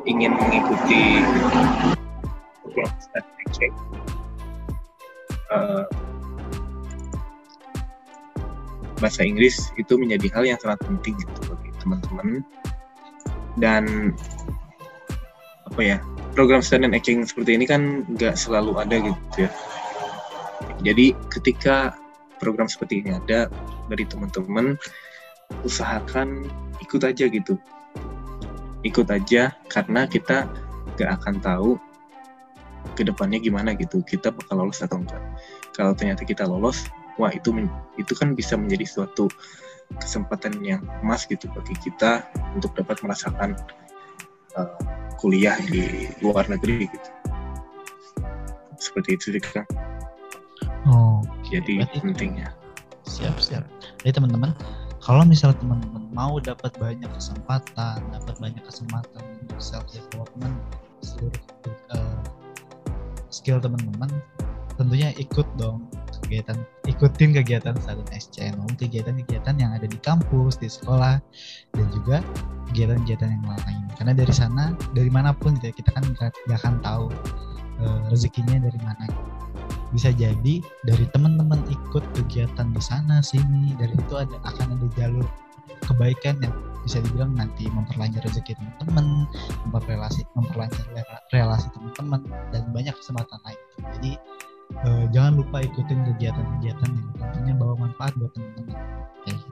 ingin 0.05 0.33
mengikuti 0.33 1.21
program 2.65 2.89
student 3.01 3.37
exchange, 3.45 3.77
uh, 5.53 5.85
bahasa 9.05 9.21
Inggris 9.21 9.69
itu 9.77 10.01
menjadi 10.01 10.33
hal 10.33 10.43
yang 10.49 10.57
sangat 10.57 10.81
penting 10.81 11.13
gitu 11.21 11.53
bagi 11.53 11.69
teman-teman. 11.77 12.41
Dan 13.61 14.17
apa 15.69 15.81
ya 15.85 15.97
program 16.33 16.65
student 16.65 16.97
exchange 16.97 17.29
seperti 17.29 17.53
ini 17.53 17.69
kan 17.69 18.01
nggak 18.17 18.33
selalu 18.33 18.81
ada 18.81 18.97
gitu 18.97 19.45
ya. 19.45 19.49
Jadi 20.81 21.13
ketika 21.29 21.93
program 22.41 22.65
seperti 22.65 23.05
ini 23.05 23.13
ada 23.13 23.45
dari 23.93 24.09
teman-teman 24.09 24.73
usahakan 25.61 26.49
ikut 26.81 27.05
aja 27.05 27.29
gitu. 27.29 27.61
Ikut 28.81 29.05
aja 29.13 29.53
karena 29.69 30.09
kita 30.09 30.49
nggak 30.97 31.09
akan 31.21 31.35
tahu 31.45 31.77
ke 32.97 33.05
depannya 33.05 33.37
gimana 33.37 33.77
gitu 33.77 34.01
kita 34.01 34.33
bakal 34.33 34.65
lolos 34.65 34.81
atau 34.81 34.97
enggak. 34.97 35.21
Kalau 35.77 35.93
ternyata 35.93 36.25
kita 36.25 36.49
lolos 36.49 36.89
wah 37.17 37.31
itu 37.31 37.51
itu 37.95 38.13
kan 38.15 38.35
bisa 38.35 38.59
menjadi 38.59 38.85
suatu 38.85 39.31
kesempatan 40.01 40.59
yang 40.65 40.81
emas 41.05 41.29
gitu 41.29 41.45
bagi 41.53 41.77
kita 41.79 42.25
untuk 42.57 42.73
dapat 42.73 42.99
merasakan 43.05 43.53
uh, 44.57 44.75
kuliah 45.21 45.55
di 45.69 46.09
luar 46.19 46.49
negeri 46.49 46.89
gitu. 46.89 47.09
Seperti 48.75 49.09
itu 49.15 49.25
sih 49.37 49.43
kan 49.43 49.65
oh 50.85 51.21
jadi 51.45 51.85
Berarti 51.85 51.99
pentingnya. 52.01 52.49
Siap 53.05 53.37
siap. 53.37 53.63
Jadi 54.01 54.17
teman-teman 54.17 54.51
kalau 55.05 55.21
misalnya 55.21 55.61
teman-teman 55.61 56.09
mau 56.09 56.41
dapat 56.41 56.73
banyak 56.81 57.07
kesempatan 57.13 58.01
dapat 58.09 58.35
banyak 58.41 58.63
kesempatan 58.65 59.21
untuk 59.45 59.59
self 59.61 59.85
development 59.93 60.57
seluruh 61.05 61.37
uh, 61.93 62.25
skill 63.29 63.61
teman-teman 63.61 64.09
tentunya 64.81 65.13
ikut 65.21 65.45
dong 65.61 65.85
kegiatan 66.25 66.57
ikutin 66.89 67.29
kegiatan 67.41 67.75
student 67.79 68.09
exchange 68.11 68.57
kegiatan-kegiatan 68.81 69.55
yang 69.61 69.71
ada 69.71 69.85
di 69.85 69.97
kampus 70.01 70.57
di 70.59 70.67
sekolah 70.67 71.21
dan 71.73 71.85
juga 71.93 72.19
kegiatan-kegiatan 72.73 73.29
yang 73.29 73.45
lain 73.45 73.83
karena 73.95 74.13
dari 74.17 74.33
sana 74.33 74.73
dari 74.91 75.09
mana 75.13 75.31
pun 75.31 75.55
gitu 75.61 75.71
ya, 75.71 75.73
kita 75.77 75.89
kan 75.95 76.03
nggak 76.17 76.59
akan 76.59 76.75
tahu 76.81 77.05
uh, 77.79 77.99
rezekinya 78.09 78.57
dari 78.59 78.79
mana 78.81 79.05
bisa 79.93 80.11
jadi 80.11 80.59
dari 80.83 81.05
teman-teman 81.15 81.61
ikut 81.71 82.03
kegiatan 82.17 82.67
di 82.73 82.81
sana 82.83 83.23
sini 83.23 83.77
dari 83.79 83.95
itu 83.95 84.13
ada 84.17 84.35
akan 84.43 84.75
ada 84.75 84.87
jalur 84.99 85.23
kebaikan 85.85 86.35
yang 86.41 86.53
bisa 86.85 87.01
dibilang 87.01 87.33
nanti 87.33 87.65
memperlancar 87.73 88.21
rezeki 88.21 88.53
teman-teman, 88.61 89.25
memperrelasi 89.65 90.21
memperlancar 90.37 90.85
relasi 91.33 91.67
teman-teman 91.73 92.21
dan 92.53 92.63
banyak 92.69 92.93
kesempatan 92.93 93.41
lain. 93.41 93.59
Jadi 93.97 94.11
uh, 94.85 95.05
jangan 95.13 95.41
lupa 95.41 95.63
ikutin 95.63 95.99
kegiatan-kegiatan 96.13 96.89
yang 96.89 97.09
tentunya 97.17 97.53
bawa 97.57 97.73
manfaat 97.79 98.13
buat 98.17 98.31
teman-teman 98.33 98.75
gitu. 99.25 99.47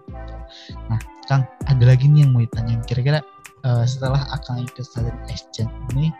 Nah, 0.89 0.99
Kang, 1.26 1.43
ada 1.65 1.84
lagi 1.84 2.06
nih 2.06 2.28
yang 2.28 2.32
mau 2.36 2.45
ditanya. 2.45 2.78
Kira-kira 2.86 3.19
uh, 3.65 3.86
setelah 3.88 4.21
akan 4.34 4.67
ikut 4.67 4.84
student 4.86 5.17
exchange 5.32 5.71
ini 5.95 6.13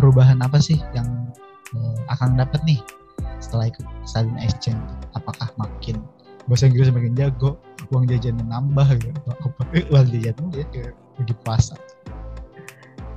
perubahan 0.00 0.40
apa 0.40 0.56
sih 0.62 0.80
yang 0.96 1.06
uh, 1.76 1.96
akan 2.14 2.38
dapat 2.38 2.60
nih 2.64 2.80
setelah 3.42 3.68
ikut 3.68 3.84
student 4.08 4.40
exchange? 4.40 4.80
Apakah 5.12 5.50
makin 5.60 6.00
bahasa 6.48 6.68
Inggris 6.68 6.92
makin 6.92 7.16
jago, 7.16 7.56
uang 7.92 8.08
jajan 8.08 8.36
nambah 8.48 8.84
gitu, 9.00 9.20
apa 9.32 9.64
uang 9.92 10.06
jajan 10.12 10.36
ya 10.52 10.64
di 11.24 11.34
pasar. 11.44 11.80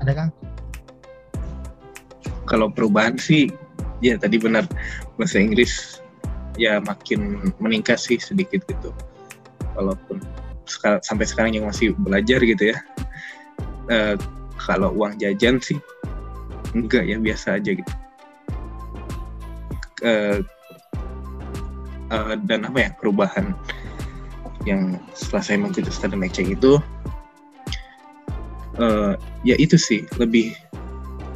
Ada 0.03 0.11
Kang? 0.13 0.31
Kalau 2.47 2.71
perubahan 2.71 3.19
sih 3.19 3.51
ya 4.03 4.15
tadi 4.17 4.37
benar. 4.37 4.65
Bahasa 5.15 5.41
Inggris 5.41 6.01
ya 6.57 6.81
makin 6.81 7.53
meningkat 7.61 8.01
sih 8.01 8.17
sedikit 8.17 8.65
gitu. 8.65 8.93
Walaupun 9.77 10.21
sampai 11.01 11.25
sekarang 11.25 11.55
yang 11.55 11.65
masih 11.69 11.93
belajar 11.95 12.41
gitu 12.43 12.73
ya. 12.73 12.77
Uh, 13.87 14.15
kalau 14.57 14.91
uang 14.91 15.15
jajan 15.15 15.63
sih 15.63 15.79
enggak 16.75 17.07
ya 17.07 17.17
biasa 17.21 17.61
aja 17.61 17.71
gitu. 17.77 17.93
Uh, 20.03 20.39
uh, 22.13 22.35
dan 22.45 22.67
apa 22.67 22.77
ya 22.77 22.89
perubahan 22.99 23.55
yang 24.67 24.99
setelah 25.15 25.43
saya 25.43 25.57
mengikuti 25.63 25.89
student 25.89 26.27
exchange 26.27 26.59
itu 26.59 26.77
uh, 28.77 29.15
ya 29.47 29.55
itu 29.55 29.79
sih 29.79 30.03
lebih 30.19 30.53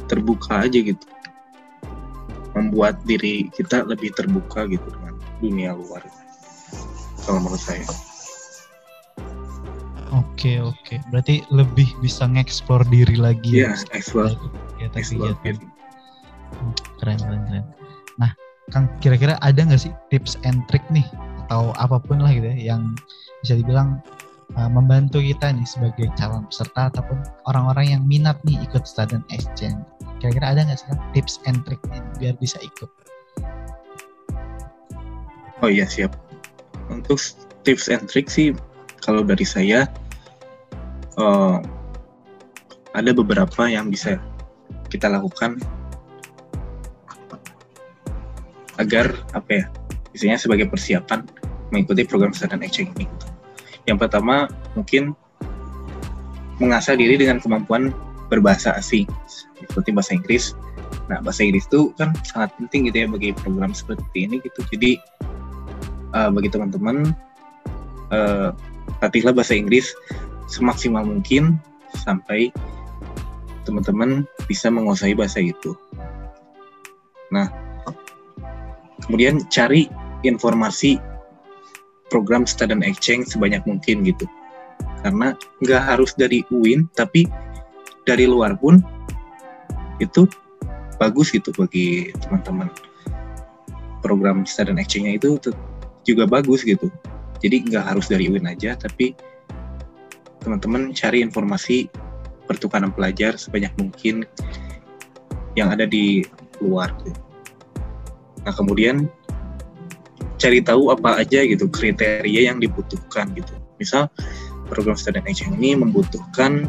terbuka 0.06 0.68
aja 0.68 0.78
gitu 0.78 1.06
membuat 2.52 3.00
diri 3.08 3.48
kita 3.52 3.84
lebih 3.88 4.12
terbuka 4.14 4.68
gitu 4.68 4.84
dengan 4.92 5.14
dunia 5.40 5.70
luar 5.76 6.04
kalau 7.24 7.38
menurut 7.42 7.62
saya 7.62 7.84
Oke 10.12 10.60
oke, 10.60 11.00
berarti 11.08 11.40
lebih 11.48 11.88
bisa 12.04 12.28
ngeksplor 12.28 12.84
diri 12.92 13.16
lagi 13.16 13.64
ya. 13.64 13.72
Iya, 13.72 13.96
explore. 13.96 14.36
Kegiatan 14.76 15.00
kegiatan. 15.00 15.56
Keren 17.00 17.16
keren 17.16 17.42
keren. 17.48 17.64
Nah, 18.20 18.36
Kang 18.68 18.92
kira-kira 19.00 19.40
ada 19.40 19.56
nggak 19.56 19.88
sih 19.88 19.92
tips 20.12 20.36
and 20.44 20.60
trick 20.68 20.84
nih 20.92 21.08
atau 21.48 21.72
apa 21.80 21.96
pun 21.96 22.20
lah 22.20 22.28
gitu 22.28 22.44
ya 22.44 22.76
yang 22.76 22.92
bisa 23.40 23.56
dibilang 23.56 24.04
uh, 24.56 24.68
membantu 24.68 25.20
kita 25.20 25.52
nih 25.52 25.64
sebagai 25.64 26.08
calon 26.16 26.44
peserta 26.48 26.92
ataupun 26.92 27.20
orang-orang 27.48 27.96
yang 27.98 28.02
minat 28.04 28.36
nih 28.44 28.56
ikut 28.68 28.84
student 28.84 29.24
exchange 29.32 29.80
kira-kira 30.22 30.54
ada 30.54 30.60
nggak 30.70 30.78
sih 30.78 30.86
tips 31.10 31.42
and 31.50 31.58
trick 31.66 31.82
biar 32.22 32.38
bisa 32.38 32.62
ikut 32.62 32.86
oh 35.66 35.70
iya 35.70 35.82
siap 35.82 36.14
untuk 36.94 37.18
tips 37.66 37.90
and 37.90 38.06
trick 38.06 38.30
sih 38.30 38.54
kalau 39.02 39.26
dari 39.26 39.42
saya 39.42 39.90
uh, 41.18 41.58
ada 42.94 43.10
beberapa 43.10 43.66
yang 43.66 43.90
bisa 43.90 44.22
kita 44.92 45.10
lakukan 45.10 45.58
agar 48.78 49.10
apa 49.32 49.50
ya 49.50 49.64
misalnya 50.12 50.38
sebagai 50.38 50.66
persiapan 50.68 51.24
mengikuti 51.72 52.04
program 52.04 52.36
student 52.36 52.60
exchange 52.60 52.92
ini. 53.00 53.08
Yang 53.88 54.06
pertama 54.06 54.46
mungkin 54.76 55.16
mengasah 56.60 56.94
diri 56.94 57.16
dengan 57.18 57.40
kemampuan 57.40 57.90
berbahasa 58.32 58.72
asing 58.80 59.04
seperti 59.68 59.92
bahasa 59.92 60.16
Inggris. 60.16 60.56
Nah 61.12 61.20
bahasa 61.20 61.44
Inggris 61.44 61.68
itu 61.68 61.92
kan 62.00 62.16
sangat 62.24 62.56
penting 62.56 62.88
gitu 62.88 63.04
ya 63.04 63.06
bagi 63.12 63.30
program 63.36 63.76
seperti 63.76 64.24
ini 64.24 64.40
gitu. 64.40 64.64
Jadi 64.72 64.96
uh, 66.16 66.32
bagi 66.32 66.48
teman-teman 66.48 67.12
uh, 68.08 68.56
latihlah 69.04 69.36
bahasa 69.36 69.52
Inggris 69.52 69.92
semaksimal 70.48 71.04
mungkin 71.04 71.60
sampai 72.00 72.48
teman-teman 73.68 74.24
bisa 74.48 74.72
menguasai 74.72 75.12
bahasa 75.12 75.44
itu. 75.44 75.76
Nah, 77.32 77.48
kemudian 79.06 79.44
cari 79.48 79.88
informasi 80.26 80.98
program 82.12 82.44
student 82.44 82.84
exchange 82.84 83.32
sebanyak 83.32 83.62
mungkin 83.64 84.04
gitu. 84.04 84.28
Karena 85.02 85.34
nggak 85.64 85.82
harus 85.82 86.12
dari 86.14 86.44
UIN, 86.52 86.86
tapi 86.94 87.26
dari 88.06 88.26
luar 88.26 88.58
pun 88.58 88.82
itu 90.02 90.26
bagus 90.98 91.30
gitu 91.30 91.50
bagi 91.54 92.10
teman-teman. 92.22 92.70
Program 94.02 94.42
student 94.42 94.82
exchange-nya 94.82 95.18
itu 95.18 95.38
juga 96.02 96.26
bagus 96.26 96.66
gitu. 96.66 96.90
Jadi 97.38 97.70
nggak 97.70 97.94
harus 97.94 98.06
dari 98.10 98.26
UIN 98.30 98.46
aja, 98.46 98.74
tapi 98.74 99.14
teman-teman 100.42 100.90
cari 100.90 101.22
informasi 101.22 101.86
pertukaran 102.50 102.90
pelajar 102.90 103.38
sebanyak 103.38 103.70
mungkin 103.78 104.26
yang 105.54 105.70
ada 105.70 105.86
di 105.86 106.26
luar. 106.58 106.90
Nah 108.42 108.54
kemudian 108.54 109.06
cari 110.42 110.58
tahu 110.58 110.90
apa 110.90 111.22
aja 111.22 111.46
gitu 111.46 111.70
kriteria 111.70 112.50
yang 112.50 112.58
dibutuhkan 112.58 113.30
gitu. 113.38 113.54
Misal 113.78 114.10
program 114.66 114.98
student 114.98 115.26
exchange 115.30 115.54
ini 115.62 115.78
membutuhkan 115.78 116.66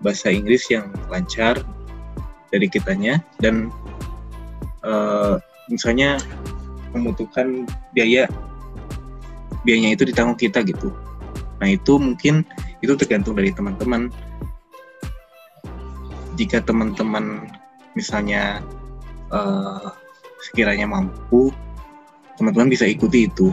bahasa 0.00 0.30
Inggris 0.30 0.66
yang 0.70 0.90
lancar 1.10 1.58
dari 2.48 2.66
kitanya 2.70 3.20
dan 3.42 3.68
uh, 4.86 5.36
misalnya 5.68 6.16
membutuhkan 6.94 7.68
biaya 7.92 8.30
biayanya 9.66 9.98
itu 9.98 10.08
ditanggung 10.08 10.38
kita 10.38 10.64
gitu. 10.64 10.94
Nah 11.58 11.68
itu 11.68 11.98
mungkin 11.98 12.46
itu 12.80 12.94
tergantung 12.94 13.36
dari 13.36 13.50
teman-teman. 13.50 14.08
Jika 16.38 16.62
teman-teman 16.62 17.50
misalnya 17.98 18.62
uh, 19.34 19.90
sekiranya 20.48 20.86
mampu 20.86 21.50
teman-teman 22.38 22.70
bisa 22.70 22.86
ikuti 22.86 23.26
itu. 23.26 23.50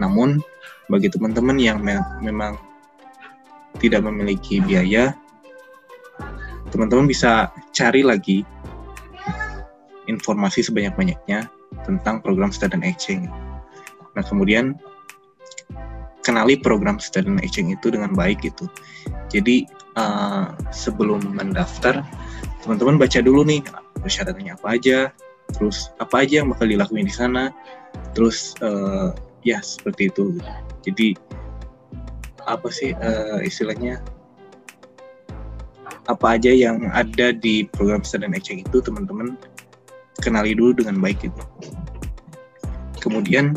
Namun 0.00 0.40
bagi 0.88 1.12
teman-teman 1.12 1.60
yang 1.60 1.78
me 1.84 2.00
memang 2.24 2.56
tidak 3.78 4.06
memiliki 4.06 4.64
biaya, 4.64 5.12
teman-teman 6.74 7.06
bisa 7.06 7.54
cari 7.70 8.02
lagi 8.02 8.42
informasi 10.10 10.66
sebanyak-banyaknya 10.66 11.46
tentang 11.86 12.18
program 12.18 12.50
student 12.50 12.82
exchange. 12.82 13.30
Nah, 14.18 14.24
kemudian 14.26 14.74
kenali 16.26 16.58
program 16.58 16.98
student 16.98 17.38
exchange 17.46 17.78
itu 17.78 17.94
dengan 17.94 18.10
baik 18.18 18.42
gitu. 18.42 18.66
Jadi 19.30 19.70
uh, 19.94 20.50
sebelum 20.74 21.22
mendaftar, 21.38 22.02
teman-teman 22.66 22.98
baca 22.98 23.22
dulu 23.22 23.46
nih 23.46 23.62
persyaratannya 24.02 24.58
apa 24.58 24.66
aja, 24.74 24.98
terus 25.54 25.94
apa 26.02 26.26
aja 26.26 26.42
yang 26.42 26.50
bakal 26.50 26.66
dilakuin 26.66 27.06
di 27.06 27.14
sana, 27.14 27.54
terus 28.18 28.58
uh, 28.60 29.14
ya 29.46 29.60
seperti 29.60 30.08
itu 30.08 30.40
jadi 30.82 31.14
apa 32.44 32.68
sih 32.68 32.92
uh, 32.96 33.40
istilahnya 33.40 34.00
apa 36.08 36.36
aja 36.36 36.52
yang 36.52 36.88
ada 36.92 37.32
di 37.32 37.64
program 37.72 38.04
student 38.04 38.36
exchange 38.36 38.64
itu 38.68 38.78
teman-teman 38.84 39.40
kenali 40.20 40.52
dulu 40.52 40.76
dengan 40.84 41.00
baik 41.00 41.28
gitu 41.28 41.42
kemudian 43.00 43.56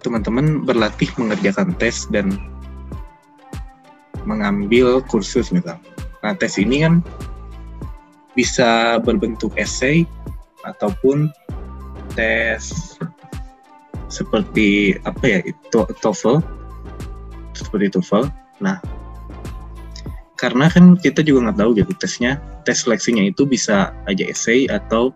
teman-teman 0.00 0.64
berlatih 0.64 1.08
mengerjakan 1.20 1.76
tes 1.76 2.08
dan 2.08 2.40
mengambil 4.24 5.04
kursus 5.04 5.52
misal. 5.52 5.76
Nah 6.24 6.32
tes 6.36 6.56
ini 6.60 6.84
kan 6.84 7.04
bisa 8.36 9.00
berbentuk 9.04 9.52
essay 9.60 10.08
ataupun 10.64 11.28
tes 12.16 12.96
seperti 14.10 14.98
apa 15.06 15.24
ya 15.24 15.40
itu 15.44 15.80
TOEFL 16.00 16.40
seperti 17.52 17.92
TOEFL. 17.92 18.28
Nah, 18.60 18.80
karena 20.40 20.72
kan 20.72 20.96
kita 20.96 21.20
juga 21.20 21.52
nggak 21.52 21.58
tahu 21.60 21.70
gitu 21.76 21.92
tesnya, 22.00 22.40
tes 22.64 22.80
seleksinya 22.80 23.28
itu 23.28 23.44
bisa 23.44 23.92
aja 24.08 24.24
essay 24.24 24.64
atau 24.72 25.12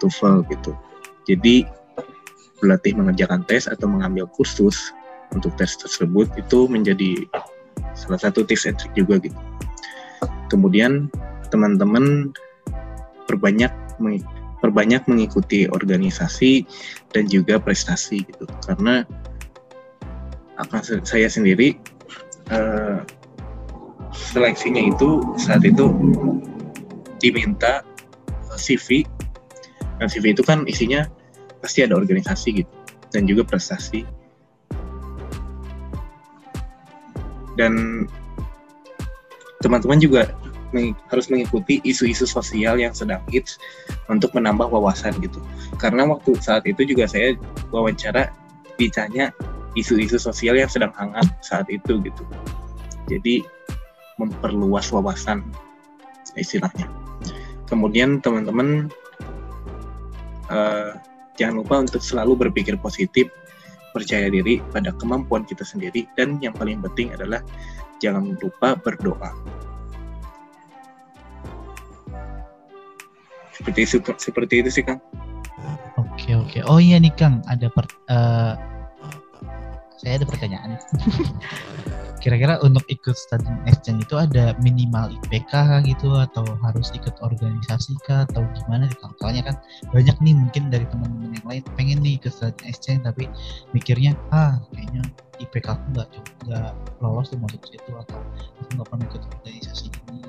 TOEFL 0.00 0.48
gitu. 0.48 0.72
Jadi 1.28 1.68
berlatih 2.64 2.96
mengerjakan 2.96 3.44
tes 3.44 3.68
atau 3.68 3.84
mengambil 3.84 4.24
kursus 4.32 4.96
untuk 5.36 5.52
tes 5.60 5.76
tersebut 5.76 6.32
itu 6.40 6.64
menjadi 6.64 7.28
salah 7.92 8.16
satu 8.16 8.40
tips 8.40 8.64
and 8.64 8.80
trick 8.80 8.96
juga 8.96 9.20
gitu. 9.20 9.36
Kemudian 10.48 11.12
teman-teman 11.52 12.32
perbanyak 13.28 13.70
perbanyak 14.64 15.04
mengikuti 15.04 15.68
organisasi 15.68 16.64
dan 17.12 17.28
juga 17.28 17.60
prestasi 17.60 18.24
gitu 18.24 18.48
karena 18.64 19.04
apa 20.56 20.80
saya 21.04 21.28
sendiri 21.28 21.76
uh, 22.48 23.04
seleksinya 24.14 24.80
itu 24.80 25.20
saat 25.36 25.66
itu 25.66 25.90
diminta 27.18 27.82
CV 28.54 29.02
dan 29.98 30.06
CV 30.06 30.34
itu 30.34 30.42
kan 30.46 30.62
isinya 30.70 31.06
pasti 31.58 31.82
ada 31.82 31.98
organisasi 31.98 32.62
gitu 32.62 32.72
dan 33.10 33.26
juga 33.26 33.42
prestasi 33.46 34.06
dan 37.58 38.04
teman-teman 39.62 39.98
juga 40.02 40.34
harus 41.06 41.30
mengikuti 41.30 41.78
isu-isu 41.86 42.26
sosial 42.26 42.82
yang 42.82 42.90
sedang 42.90 43.22
hits 43.30 43.62
untuk 44.10 44.34
menambah 44.34 44.66
wawasan 44.66 45.14
gitu. 45.22 45.38
Karena 45.78 46.02
waktu 46.02 46.34
saat 46.42 46.66
itu 46.66 46.82
juga 46.82 47.06
saya 47.06 47.38
wawancara 47.70 48.34
ditanya 48.74 49.30
isu-isu 49.78 50.18
sosial 50.18 50.58
yang 50.58 50.66
sedang 50.66 50.90
hangat 50.98 51.30
saat 51.46 51.70
itu 51.70 52.02
gitu. 52.02 52.22
Jadi 53.06 53.46
memperluas 54.20 54.90
wawasan 54.94 55.42
istilahnya. 56.38 56.90
Kemudian 57.70 58.20
teman-teman 58.20 58.90
uh, 60.50 60.94
jangan 61.38 61.54
lupa 61.64 61.74
untuk 61.82 62.02
selalu 62.02 62.48
berpikir 62.48 62.78
positif, 62.78 63.30
percaya 63.94 64.30
diri 64.30 64.62
pada 64.74 64.90
kemampuan 64.98 65.46
kita 65.46 65.62
sendiri 65.62 66.06
dan 66.18 66.38
yang 66.42 66.54
paling 66.54 66.82
penting 66.82 67.14
adalah 67.14 67.42
jangan 68.02 68.34
lupa 68.42 68.74
berdoa. 68.78 69.32
seperti 73.54 73.80
itu 73.86 73.96
seperti 74.18 74.54
itu 74.60 74.70
sih 74.74 74.84
kang 74.84 74.98
oke 75.94 76.30
oke 76.34 76.58
oh 76.66 76.82
iya 76.82 76.98
nih 76.98 77.14
kang 77.14 77.40
ada 77.46 77.70
per, 77.70 77.86
uh, 78.10 78.58
saya 79.96 80.20
ada 80.20 80.26
pertanyaan 80.26 80.74
kira-kira 82.22 82.56
untuk 82.62 82.84
ikut 82.88 83.16
student 83.16 83.58
exchange 83.66 84.06
itu 84.06 84.16
ada 84.16 84.54
minimal 84.62 85.12
IPK 85.24 85.84
gitu 85.88 86.14
atau 86.14 86.44
harus 86.62 86.88
ikut 86.94 87.12
organisasi 87.20 87.98
kah 88.06 88.24
atau 88.30 88.46
gimana 88.54 88.88
soalnya 89.20 89.52
kan 89.52 89.56
banyak 89.90 90.16
nih 90.22 90.34
mungkin 90.34 90.72
dari 90.72 90.86
teman-teman 90.88 91.34
yang 91.34 91.46
lain 91.46 91.62
pengen 91.74 91.98
nih 92.00 92.16
ikut 92.20 92.32
student 92.32 92.62
exchange 92.64 93.02
tapi 93.04 93.28
mikirnya 93.76 94.16
ah 94.32 94.56
kayaknya 94.72 95.02
IPK 95.42 95.66
aku 95.74 95.84
nggak 95.98 96.08
nggak 96.46 96.70
lolos 97.02 97.28
tuh 97.32 97.38
masuk 97.42 97.60
situ 97.66 97.90
atau 97.92 98.20
aku 98.62 98.70
nggak 98.78 98.88
pernah 98.88 99.06
ikut 99.10 99.22
organisasi 99.40 99.86
ini 100.12 100.22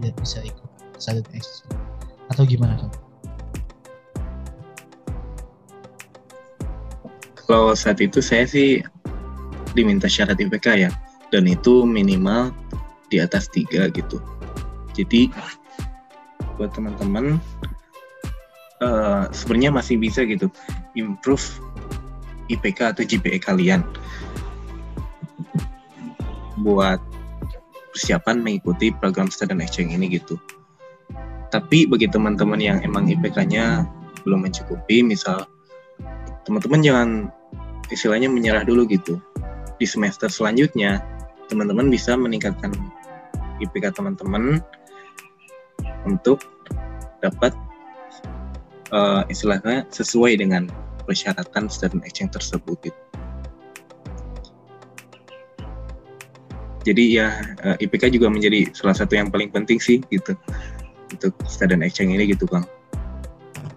biar 0.00 0.14
bisa 0.20 0.40
ikut 0.44 0.68
student 0.96 1.28
exchange 1.32 1.76
atau 2.32 2.42
gimana 2.42 2.74
kan? 2.78 2.90
Kalau 7.46 7.78
saat 7.78 8.02
itu 8.02 8.18
saya 8.18 8.42
sih 8.42 8.82
diminta 9.76 10.08
syarat 10.08 10.40
IPK 10.40 10.88
ya, 10.88 10.90
dan 11.28 11.44
itu 11.44 11.84
minimal 11.84 12.50
di 13.12 13.20
atas 13.20 13.52
tiga 13.52 13.92
gitu. 13.92 14.18
Jadi 14.96 15.28
buat 16.56 16.72
teman-teman 16.72 17.36
uh, 18.80 19.28
sebenarnya 19.28 19.76
masih 19.76 20.00
bisa 20.00 20.24
gitu 20.24 20.48
improve 20.96 21.44
IPK 22.48 22.96
atau 22.96 23.04
GPA 23.04 23.38
kalian. 23.38 23.84
buat 26.56 27.00
persiapan 27.92 28.40
mengikuti 28.40 28.92
program 28.92 29.28
student 29.28 29.60
exchange 29.60 29.92
ini 29.92 30.20
gitu. 30.20 30.40
Tapi 31.52 31.88
bagi 31.88 32.08
teman-teman 32.08 32.60
yang 32.60 32.78
emang 32.84 33.08
IPK-nya 33.08 33.88
belum 34.26 34.44
mencukupi, 34.44 35.00
misal 35.04 35.46
teman-teman 36.44 36.80
jangan 36.82 37.08
istilahnya 37.88 38.28
menyerah 38.28 38.64
dulu 38.64 38.84
gitu. 38.88 39.20
Di 39.76 39.84
semester 39.84 40.32
selanjutnya, 40.32 41.04
teman-teman 41.52 41.92
bisa 41.92 42.16
meningkatkan 42.16 42.72
IPK 43.60 43.96
teman-teman 43.96 44.60
untuk 46.08 46.40
dapat 47.20 47.52
uh, 48.92 49.24
istilahnya 49.28 49.84
sesuai 49.90 50.38
dengan 50.40 50.68
persyaratan 51.06 51.70
student 51.70 52.02
exchange 52.02 52.34
tersebut. 52.34 52.90
Jadi 56.86 57.18
ya 57.18 57.34
eh, 57.66 57.82
IPK 57.82 58.14
juga 58.14 58.30
menjadi 58.30 58.70
salah 58.70 58.94
satu 58.94 59.18
yang 59.18 59.26
paling 59.26 59.50
penting 59.50 59.82
sih 59.82 59.98
gitu 60.06 60.38
untuk 61.10 61.34
student 61.50 61.82
exchange 61.82 62.14
ini 62.14 62.30
gitu 62.30 62.46
Kang. 62.46 62.62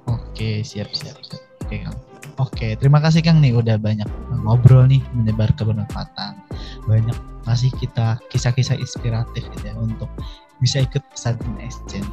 Oke 0.05 0.61
siap 0.61 0.93
siap, 0.93 1.17
siap. 1.25 1.41
oke 1.65 1.75
Kang. 1.89 1.97
Oke 2.39 2.79
terima 2.79 3.03
kasih 3.03 3.19
Kang 3.19 3.43
nih 3.43 3.51
udah 3.51 3.75
banyak 3.75 4.07
ngobrol 4.47 4.87
nih 4.87 5.03
menyebar 5.11 5.51
kebermanfaatan 5.59 6.39
banyak 6.87 7.17
kasih 7.43 7.67
kita 7.75 8.15
kisah-kisah 8.31 8.79
inspiratif 8.79 9.43
gitu 9.51 9.65
ya 9.67 9.75
untuk 9.75 10.07
bisa 10.63 10.83
ikut 10.83 11.03
student 11.15 11.59
exchange. 11.59 12.07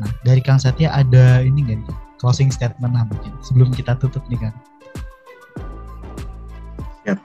Nah 0.00 0.08
dari 0.24 0.40
Kang 0.40 0.56
Satya 0.56 0.88
ada 0.88 1.44
ini 1.44 1.60
nih 1.60 1.84
closing 2.16 2.48
statement 2.48 2.96
lah 2.96 3.04
mungkin 3.08 3.32
sebelum 3.44 3.68
kita 3.76 3.96
tutup 4.00 4.24
nih 4.32 4.40
kan. 4.40 4.54
Siap. 7.04 7.18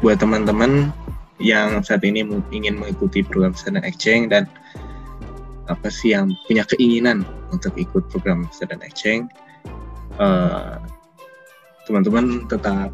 Buat 0.00 0.20
teman-teman 0.20 0.92
yang 1.36 1.84
saat 1.84 2.04
ini 2.04 2.24
ingin 2.52 2.80
mengikuti 2.80 3.20
program 3.20 3.52
student 3.52 3.84
exchange 3.84 4.32
dan 4.32 4.48
apa 5.68 5.88
sih 5.88 6.12
yang 6.12 6.32
punya 6.44 6.64
keinginan 6.68 7.24
untuk 7.48 7.72
ikut 7.80 8.04
program 8.12 8.44
student 8.52 8.84
exchange 8.84 9.32
eh, 10.20 10.76
teman-teman 11.84 12.48
tetap 12.48 12.88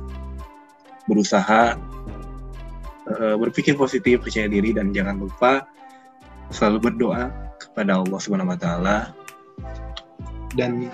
berusaha 1.07 1.79
uh, 3.11 3.37
berpikir 3.39 3.75
positif 3.79 4.23
percaya 4.23 4.47
diri 4.47 4.75
dan 4.75 4.95
jangan 4.95 5.19
lupa 5.19 5.67
selalu 6.51 6.91
berdoa 6.91 7.31
kepada 7.59 8.03
Allah 8.03 8.19
Subhanahu 8.19 8.53
Wa 8.55 8.59
Taala. 8.59 8.99
Dan 10.59 10.91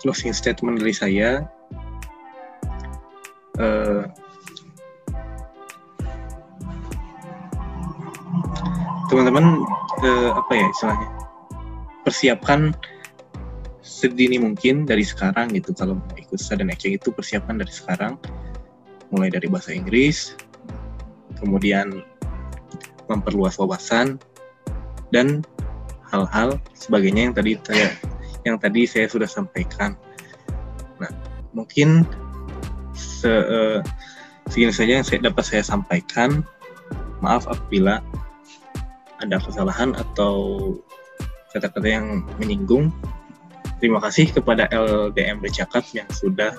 closing 0.00 0.32
statement 0.32 0.80
dari 0.80 0.96
saya 0.96 1.44
uh, 3.60 4.08
teman-teman 9.12 9.60
uh, 10.00 10.30
apa 10.40 10.52
ya 10.56 10.66
istilahnya? 10.72 11.08
Persiapkan 12.02 12.60
sedini 13.92 14.40
mungkin 14.40 14.88
dari 14.88 15.04
sekarang 15.04 15.52
gitu. 15.52 15.76
Kalau 15.76 16.00
mau 16.00 16.16
ikut 16.16 16.40
student 16.40 16.72
exchange 16.72 17.04
itu 17.04 17.12
persiapan 17.12 17.60
dari 17.60 17.72
sekarang 17.72 18.16
mulai 19.12 19.28
dari 19.28 19.44
bahasa 19.52 19.76
Inggris 19.76 20.32
kemudian 21.36 22.00
memperluas 23.10 23.60
wawasan 23.60 24.16
dan 25.12 25.44
hal-hal 26.08 26.56
sebagainya 26.72 27.28
yang 27.28 27.36
tadi 27.36 27.52
saya 27.60 27.88
yang 28.48 28.56
tadi 28.56 28.88
saya 28.88 29.06
sudah 29.10 29.28
sampaikan. 29.28 29.92
Nah 30.96 31.12
mungkin 31.52 32.08
se, 32.96 33.28
uh, 33.28 33.84
segini 34.48 34.72
saja 34.72 35.02
yang 35.02 35.06
saya 35.06 35.28
dapat 35.28 35.44
saya 35.44 35.62
sampaikan. 35.66 36.40
Maaf 37.22 37.46
apabila 37.46 38.02
ada 39.22 39.38
kesalahan 39.38 39.94
atau 39.94 40.34
kata-kata 41.54 41.86
yang 41.86 42.26
menyinggung. 42.42 42.90
Terima 43.82 43.98
kasih 43.98 44.30
kepada 44.30 44.70
LDM 44.70 45.42
Bercakap 45.42 45.82
yang 45.90 46.06
sudah 46.14 46.54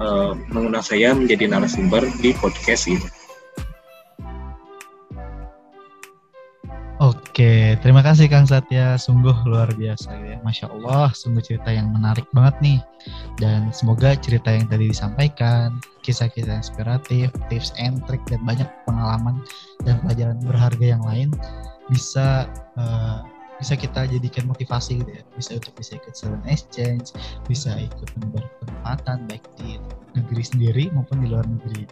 uh, 0.00 0.32
mengundang 0.48 0.80
saya 0.80 1.12
menjadi 1.12 1.52
narasumber 1.52 2.00
di 2.24 2.32
podcast 2.32 2.88
ini. 2.88 3.04
Oke, 7.00 7.76
terima 7.84 8.00
kasih 8.00 8.28
Kang 8.28 8.48
Satya. 8.48 8.96
Sungguh 8.96 9.32
luar 9.44 9.68
biasa 9.76 10.16
ya. 10.20 10.40
Masya 10.40 10.72
Allah, 10.72 11.12
sungguh 11.12 11.44
cerita 11.44 11.72
yang 11.72 11.92
menarik 11.92 12.24
banget 12.32 12.56
nih. 12.64 12.80
Dan 13.36 13.68
semoga 13.72 14.16
cerita 14.16 14.48
yang 14.48 14.64
tadi 14.68 14.88
disampaikan, 14.92 15.76
kisah-kisah 16.00 16.60
inspiratif, 16.60 17.28
tips 17.52 17.76
and 17.76 18.00
trick, 18.08 18.20
dan 18.32 18.40
banyak 18.48 18.68
pengalaman 18.88 19.44
dan 19.84 20.00
pelajaran 20.04 20.40
berharga 20.44 20.86
yang 20.96 21.04
lain 21.04 21.28
bisa 21.88 22.48
uh, 22.76 23.24
bisa 23.60 23.76
kita 23.76 24.08
jadikan 24.08 24.48
motivasi 24.48 25.04
gitu 25.04 25.10
ya. 25.12 25.22
Bisa 25.36 25.60
untuk 25.60 25.76
bisa 25.76 25.92
ikut 26.00 26.12
student 26.16 26.44
exchange 26.48 27.12
bisa 27.44 27.76
ikut 27.76 28.08
menebar 28.16 28.48
penempatan 28.64 29.28
baik 29.28 29.44
di 29.60 29.76
negeri 30.16 30.42
sendiri 30.42 30.84
maupun 30.96 31.20
di 31.20 31.28
luar 31.28 31.44
negeri. 31.44 31.84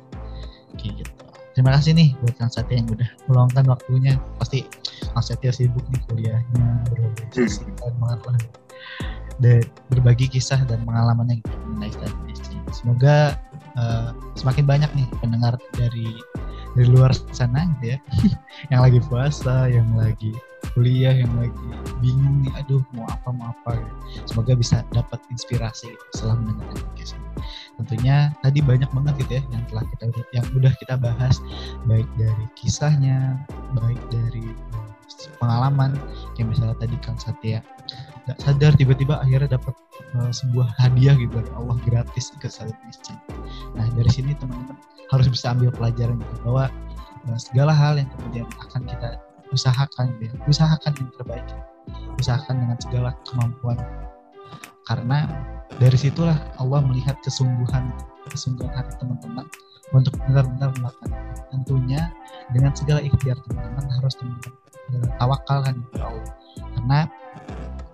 Oke 0.72 0.88
gitu. 0.96 1.12
Terima 1.58 1.74
kasih 1.74 1.90
nih 1.98 2.14
buat 2.22 2.38
Kang 2.38 2.54
Satya 2.54 2.78
yang 2.78 2.88
udah 2.88 3.08
meluangkan 3.26 3.66
waktunya. 3.66 4.14
Pasti 4.38 4.62
Kang 5.10 5.26
Satya 5.26 5.50
sibuk 5.50 5.82
nih 5.90 6.00
kuliahnya 6.06 6.86
berorganisasi 6.88 7.66
hmm. 7.66 8.38
dan 9.42 9.62
berbagi 9.90 10.26
kisah 10.30 10.62
dan 10.70 10.86
pengalamannya 10.86 11.42
gitu 11.42 11.54
mengenai 11.66 11.90
exchange. 12.30 12.70
Semoga 12.70 13.34
uh, 13.74 14.14
semakin 14.38 14.70
banyak 14.70 14.90
nih 14.94 15.06
pendengar 15.18 15.58
dari 15.74 16.14
dari 16.78 16.86
luar 16.94 17.10
sana 17.34 17.66
gitu 17.78 17.94
ya. 17.94 17.98
Yang 18.70 18.80
lagi 18.80 19.00
puasa 19.10 19.54
yang 19.66 19.88
lagi 19.98 20.30
kuliah 20.74 21.14
yang 21.14 21.32
lagi 21.38 21.66
bingung 22.00 22.44
nih 22.44 22.52
aduh 22.58 22.82
mau 22.94 23.06
apa 23.08 23.28
mau 23.32 23.50
apa 23.52 23.78
gitu. 23.78 23.94
semoga 24.28 24.52
bisa 24.58 24.84
dapat 24.92 25.20
inspirasi 25.32 25.90
gitu, 25.92 26.04
setelah 26.14 26.36
mendengarkan 26.40 26.78
podcast 26.88 27.12
ini 27.16 27.28
tentunya 27.78 28.16
tadi 28.42 28.58
banyak 28.60 28.90
banget 28.90 29.14
gitu 29.22 29.32
ya 29.38 29.42
yang 29.54 29.62
telah 29.70 29.84
kita 29.94 30.04
yang 30.34 30.46
udah 30.54 30.72
kita 30.82 30.94
bahas 30.98 31.36
baik 31.86 32.08
dari 32.18 32.44
kisahnya 32.58 33.38
baik 33.78 34.00
dari 34.10 34.46
eh, 34.50 34.90
pengalaman 35.38 35.94
kayak 36.34 36.52
misalnya 36.52 36.76
tadi 36.78 36.96
Kang 37.00 37.18
Satya 37.18 37.62
nggak 38.28 38.38
sadar 38.44 38.72
tiba-tiba 38.76 39.16
akhirnya 39.24 39.56
dapat 39.56 39.72
uh, 40.20 40.28
sebuah 40.28 40.68
hadiah 40.76 41.16
gitu 41.16 41.32
dari 41.32 41.50
Allah 41.56 41.80
gratis 41.88 42.28
ke 42.36 42.44
satu 42.44 42.76
Nah 43.72 43.86
dari 43.96 44.10
sini 44.12 44.36
teman-teman 44.36 44.76
harus 45.08 45.26
bisa 45.32 45.56
ambil 45.56 45.72
pelajaran 45.72 46.20
gitu 46.20 46.36
bahwa 46.44 46.68
uh, 47.32 47.38
segala 47.40 47.72
hal 47.72 47.96
yang 47.96 48.10
kemudian 48.20 48.44
akan 48.68 48.84
kita 48.84 49.16
usahakan 49.52 50.16
ya, 50.20 50.32
usahakan 50.46 50.92
yang 50.98 51.10
terbaik. 51.16 51.46
Usahakan 52.20 52.54
dengan 52.60 52.78
segala 52.82 53.10
kemampuan. 53.24 53.78
Karena 54.84 55.28
dari 55.76 55.96
situlah 56.00 56.36
Allah 56.56 56.80
melihat 56.84 57.20
kesungguhan 57.20 57.92
kesungguhan 58.28 58.72
hati 58.72 58.96
teman-teman 59.00 59.44
untuk 59.92 60.16
benar-benar 60.24 60.72
melakukan. 60.80 61.10
Tentunya 61.52 62.12
dengan 62.52 62.72
segala 62.76 63.00
ikhtiar 63.04 63.36
teman-teman 63.48 63.84
harus 64.00 64.16
teman-teman 64.16 64.56
uh, 64.96 65.08
tawakalkan 65.20 65.74
kepada 65.88 66.04
Allah. 66.08 66.32
Karena 66.76 67.00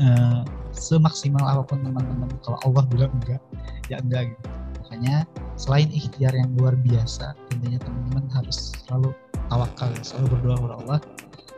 uh, 0.02 0.40
semaksimal 0.74 1.42
apa 1.42 1.62
pun 1.66 1.82
teman-teman 1.82 2.30
kalau 2.42 2.58
Allah 2.66 2.82
bilang 2.90 3.12
enggak 3.22 3.42
ya 3.86 3.98
enggak 4.02 4.34
gitu. 4.34 4.44
Makanya 4.84 5.16
selain 5.54 5.90
ikhtiar 5.90 6.34
yang 6.34 6.50
luar 6.58 6.74
biasa 6.78 7.34
tentunya 7.50 7.78
teman-teman 7.78 8.26
harus 8.34 8.74
selalu 8.86 9.10
tawakal 9.50 9.90
selalu 10.02 10.26
berdoa 10.38 10.54
kepada 10.58 10.76
Allah 10.82 10.98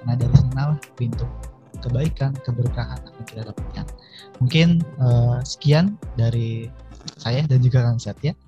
karena 0.07 0.23
dari 0.23 0.39
sanalah 0.39 0.79
pintu 0.95 1.27
kebaikan 1.83 2.31
keberkahan 2.47 3.03
akan 3.03 3.25
kita 3.27 3.43
dapatkan 3.51 3.83
mungkin 4.39 4.79
uh, 5.03 5.43
sekian 5.43 5.99
dari 6.15 6.71
saya 7.19 7.43
dan 7.43 7.59
juga 7.59 7.83
Kang 7.83 7.99
Satya. 7.99 8.39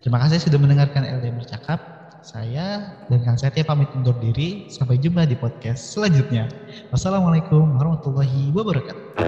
Terima 0.00 0.16
kasih 0.24 0.40
sudah 0.40 0.56
mendengarkan 0.56 1.04
LDM 1.04 1.36
bercakap. 1.44 2.08
Saya 2.24 2.96
dan 3.12 3.20
Kang 3.28 3.36
Satya 3.36 3.60
pamit 3.60 3.92
undur 3.92 4.16
diri. 4.16 4.72
Sampai 4.72 4.96
jumpa 4.96 5.28
di 5.28 5.36
podcast 5.36 5.92
selanjutnya. 5.92 6.48
Wassalamualaikum 6.88 7.76
warahmatullahi 7.76 8.56
wabarakatuh 8.56 9.20